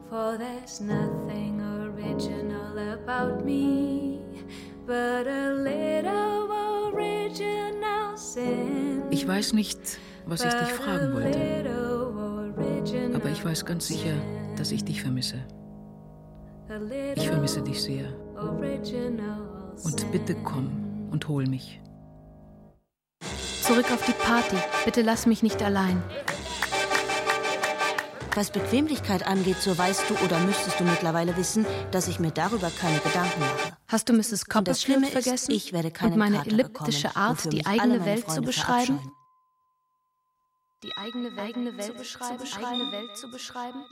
for 0.10 0.36
there's 0.36 0.82
nothing 0.82 1.62
original 1.62 1.84
original 2.14 2.94
about 2.94 3.46
me, 3.46 4.20
but 4.88 5.28
a 5.28 5.54
little 5.54 6.52
original 6.92 8.18
sin. 8.18 9.04
Ich 9.12 9.28
weiß 9.28 9.54
nicht, 9.54 10.00
was 10.26 10.44
ich 10.44 10.54
dich 10.54 10.74
fragen 10.74 11.14
wollte, 11.14 11.70
aber 13.14 13.30
ich 13.30 13.46
weiß 13.46 13.64
ganz 13.66 13.88
sicher, 13.88 14.16
dass 14.58 14.72
ich 14.72 14.84
dich 14.84 15.04
vermisse. 15.04 15.38
Ich 17.16 17.28
vermisse 17.28 17.62
dich 17.62 17.80
sehr. 17.80 18.06
Und 19.84 20.12
bitte 20.12 20.36
komm 20.44 21.10
und 21.12 21.28
hol 21.28 21.46
mich. 21.48 21.80
Zurück 23.64 23.92
auf 23.92 24.06
die 24.06 24.12
Party. 24.14 24.58
Bitte 24.86 25.02
lass 25.02 25.26
mich 25.26 25.42
nicht 25.42 25.62
allein. 25.62 26.02
Was 28.36 28.52
Bequemlichkeit 28.52 29.28
angeht, 29.28 29.58
so 29.58 29.78
weißt 29.78 30.10
du 30.10 30.16
oder 30.26 30.40
müsstest 30.40 30.80
du 30.80 30.84
mittlerweile 30.84 31.38
wissen, 31.38 31.66
dass 31.92 32.08
ich 32.08 32.20
mir 32.20 32.32
darüber 32.32 32.72
keine 32.72 32.98
Gedanken 33.00 33.40
mache. 33.40 33.78
Hast 33.88 34.10
du 34.10 34.14
Mrs. 34.14 34.46
Copperfield 34.46 34.78
Schlimme 34.80 35.06
ist, 35.06 35.14
vergessen? 35.14 35.52
ich 35.52 35.72
werde 35.72 35.92
keinen 35.92 36.14
Und 36.14 36.20
meine 36.20 36.38
Kater 36.38 36.50
elliptische 36.50 37.10
bekommen, 37.10 37.26
Art, 37.26 37.54
die 37.54 37.66
eigene 37.66 37.88
meine 38.00 38.06
Welt 38.06 38.22
zu 38.22 38.26
Freunde 38.26 38.48
beschreiben? 38.48 38.86
verabscheuen. 38.86 39.12
Die 40.84 40.98
eigene, 40.98 41.42
eigene 41.42 41.78
Welt, 41.78 41.86
zu 41.86 41.94
beschreiben, 41.94 42.44
eigene 42.66 42.92
Welt 42.92 43.18
zu 43.18 43.30
beschreiben? 43.30 43.86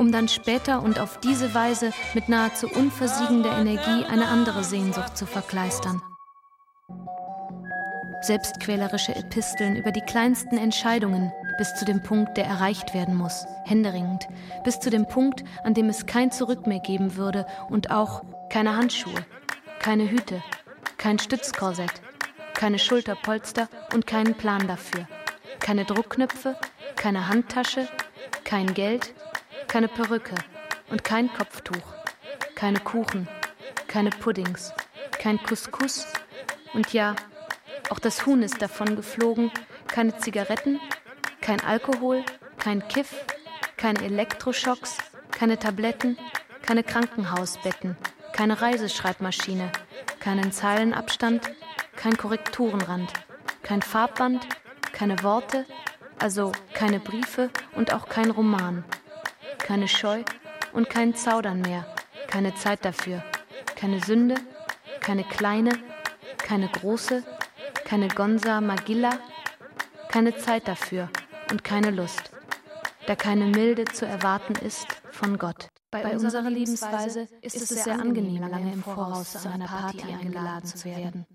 Um 0.00 0.12
dann 0.12 0.28
später 0.28 0.80
und 0.80 1.00
auf 1.00 1.18
diese 1.18 1.54
Weise 1.54 1.92
mit 2.14 2.28
nahezu 2.28 2.68
unversiegender 2.68 3.58
Energie 3.58 4.04
eine 4.04 4.28
andere 4.28 4.62
Sehnsucht 4.62 5.18
zu 5.18 5.26
verkleistern. 5.26 6.00
Selbstquälerische 8.20 9.16
Episteln 9.16 9.74
über 9.74 9.90
die 9.90 10.00
kleinsten 10.00 10.56
Entscheidungen 10.56 11.32
bis 11.58 11.74
zu 11.74 11.84
dem 11.84 12.00
Punkt, 12.00 12.36
der 12.36 12.46
erreicht 12.46 12.94
werden 12.94 13.16
muss, 13.16 13.44
händeringend, 13.64 14.28
bis 14.62 14.78
zu 14.78 14.88
dem 14.88 15.06
Punkt, 15.08 15.42
an 15.64 15.74
dem 15.74 15.88
es 15.88 16.06
kein 16.06 16.30
Zurück 16.30 16.68
mehr 16.68 16.78
geben 16.78 17.16
würde 17.16 17.44
und 17.68 17.90
auch 17.90 18.22
keine 18.50 18.76
Handschuhe, 18.76 19.26
keine 19.80 20.08
Hüte, 20.08 20.44
kein 20.96 21.18
Stützkorsett, 21.18 22.00
keine 22.54 22.78
Schulterpolster 22.78 23.68
und 23.92 24.06
keinen 24.06 24.34
Plan 24.34 24.68
dafür, 24.68 25.08
keine 25.58 25.84
Druckknöpfe, 25.84 26.56
keine 26.94 27.28
Handtasche, 27.28 27.88
kein 28.44 28.74
Geld, 28.74 29.14
keine 29.68 29.88
Perücke 29.88 30.34
und 30.90 31.04
kein 31.04 31.32
Kopftuch, 31.32 31.94
keine 32.54 32.80
Kuchen, 32.80 33.28
keine 33.86 34.10
Puddings, 34.10 34.72
kein 35.12 35.40
Couscous 35.42 36.06
und 36.72 36.92
ja, 36.92 37.14
auch 37.90 37.98
das 37.98 38.26
Huhn 38.26 38.42
ist 38.42 38.60
davon 38.60 38.96
geflogen, 38.96 39.50
keine 39.86 40.16
Zigaretten, 40.18 40.80
kein 41.40 41.60
Alkohol, 41.60 42.24
kein 42.58 42.86
Kiff, 42.88 43.14
keine 43.76 44.02
Elektroschocks, 44.02 44.98
keine 45.30 45.58
Tabletten, 45.58 46.18
keine 46.62 46.82
Krankenhausbetten, 46.82 47.96
keine 48.32 48.60
Reiseschreibmaschine, 48.60 49.70
keinen 50.20 50.52
Zeilenabstand, 50.52 51.50
kein 51.96 52.16
Korrekturenrand, 52.16 53.12
kein 53.62 53.82
Farbband, 53.82 54.46
keine 54.92 55.22
Worte, 55.22 55.64
also 56.18 56.52
keine 56.74 57.00
Briefe 57.00 57.50
und 57.76 57.92
auch 57.92 58.08
kein 58.08 58.30
Roman, 58.30 58.84
keine 59.68 59.86
Scheu 59.86 60.24
und 60.72 60.88
kein 60.88 61.14
Zaudern 61.14 61.60
mehr, 61.60 61.84
keine 62.26 62.54
Zeit 62.54 62.86
dafür, 62.86 63.22
keine 63.76 64.00
Sünde, 64.00 64.36
keine 65.00 65.24
kleine, 65.24 65.72
keine 66.38 66.68
große, 66.68 67.22
keine 67.84 68.08
Gonza 68.08 68.62
Magilla, 68.62 69.10
keine 70.08 70.34
Zeit 70.38 70.66
dafür 70.68 71.10
und 71.50 71.64
keine 71.64 71.90
Lust, 71.90 72.30
da 73.06 73.14
keine 73.14 73.44
Milde 73.44 73.84
zu 73.84 74.06
erwarten 74.06 74.54
ist 74.54 74.86
von 75.10 75.36
Gott. 75.36 75.68
Bei, 75.90 76.16
unserer 76.16 76.48
Lebensweise 76.48 77.28
ist 77.42 77.56
es 77.56 77.68
sehr 77.68 78.00
angenehm, 78.00 78.48
lange 78.48 78.72
im 78.72 78.82
Voraus 78.82 79.32
zu 79.32 79.50
einer 79.50 79.66
Party 79.66 80.14
eingeladen 80.18 80.64
zu 80.64 80.86
werden. 80.86 81.26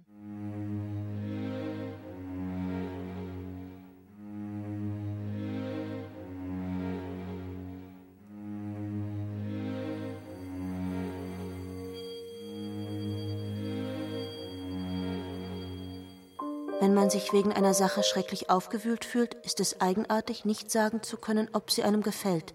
Sich 17.14 17.32
wegen 17.32 17.54
einer 17.54 17.74
Sache 17.74 18.04
schrecklich 18.04 18.50
aufgewühlt 18.50 19.06
fühlt, 19.06 19.36
ist 19.46 19.60
es 19.60 19.80
eigenartig, 19.80 20.44
nicht 20.44 20.70
sagen 20.70 21.02
zu 21.02 21.18
können, 21.18 21.48
ob 21.54 21.72
sie 21.72 21.84
einem 21.84 22.02
gefällt. 22.02 22.54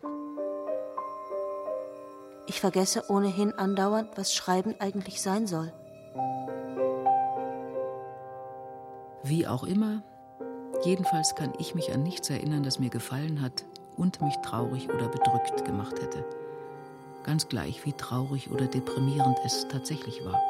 Ich 2.46 2.61
vergesse 2.61 3.04
ohnehin 3.09 3.52
andauernd, 3.52 4.16
was 4.16 4.34
Schreiben 4.34 4.74
eigentlich 4.78 5.22
sein 5.22 5.46
soll. 5.46 5.72
Wie 9.22 9.46
auch 9.46 9.64
immer, 9.64 10.02
jedenfalls 10.84 11.34
kann 11.34 11.52
ich 11.59 11.74
mich 11.74 11.92
an 11.92 12.02
nichts 12.02 12.28
erinnern, 12.30 12.62
das 12.62 12.78
mir 12.78 12.90
gefallen 12.90 13.40
hat 13.40 13.64
und 13.96 14.20
mich 14.20 14.36
traurig 14.38 14.88
oder 14.88 15.09
bedrückt 15.09 15.64
gemacht 15.64 16.00
hätte. 16.00 16.24
Ganz 17.24 17.48
gleich, 17.48 17.84
wie 17.84 17.92
traurig 17.92 18.50
oder 18.50 18.66
deprimierend 18.66 19.38
es 19.44 19.68
tatsächlich 19.68 20.24
war. 20.24 20.40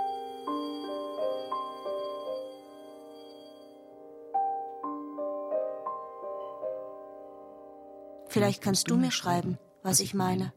Vielleicht 8.29 8.63
kannst 8.63 8.91
du 8.91 8.97
mir 8.97 9.11
schreiben, 9.11 9.59
was 9.83 10.01
ich 10.01 10.13
meine. 10.13 10.53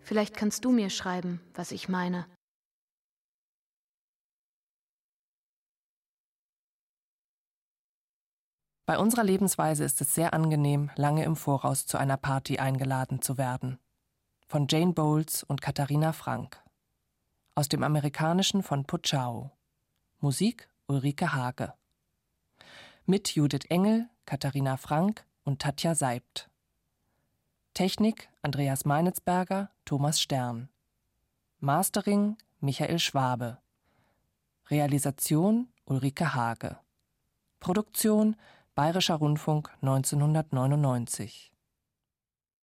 Vielleicht 0.00 0.34
kannst 0.34 0.64
du 0.64 0.70
mir 0.70 0.88
schreiben, 0.88 1.40
was 1.54 1.72
ich 1.72 1.88
meine. 1.88 2.26
Bei 8.86 8.98
unserer 8.98 9.24
Lebensweise 9.24 9.84
ist 9.84 10.00
es 10.00 10.14
sehr 10.14 10.34
angenehm, 10.34 10.90
lange 10.96 11.24
im 11.24 11.36
Voraus 11.36 11.86
zu 11.86 11.96
einer 11.96 12.18
Party 12.18 12.58
eingeladen 12.58 13.22
zu 13.22 13.38
werden. 13.38 13.78
Von 14.46 14.66
Jane 14.68 14.92
Bowles 14.92 15.42
und 15.42 15.62
Katharina 15.62 16.12
Frank. 16.12 16.62
Aus 17.54 17.68
dem 17.68 17.82
Amerikanischen 17.82 18.62
von 18.62 18.84
Puchau. 18.84 19.50
Musik 20.20 20.68
Ulrike 20.86 21.32
Hage. 21.32 21.72
Mit 23.06 23.34
Judith 23.34 23.66
Engel, 23.68 24.08
Katharina 24.26 24.76
Frank 24.76 25.26
und 25.44 25.62
Tatja 25.62 25.94
Seibt. 25.94 26.50
Technik 27.74 28.28
Andreas 28.40 28.84
Meinitzberger, 28.84 29.68
Thomas 29.84 30.20
Stern. 30.20 30.68
Mastering 31.58 32.36
Michael 32.60 33.00
Schwabe. 33.00 33.58
Realisation 34.70 35.66
Ulrike 35.84 36.36
Hage. 36.36 36.76
Produktion 37.58 38.36
Bayerischer 38.76 39.16
Rundfunk 39.16 39.70
1999 39.82 41.53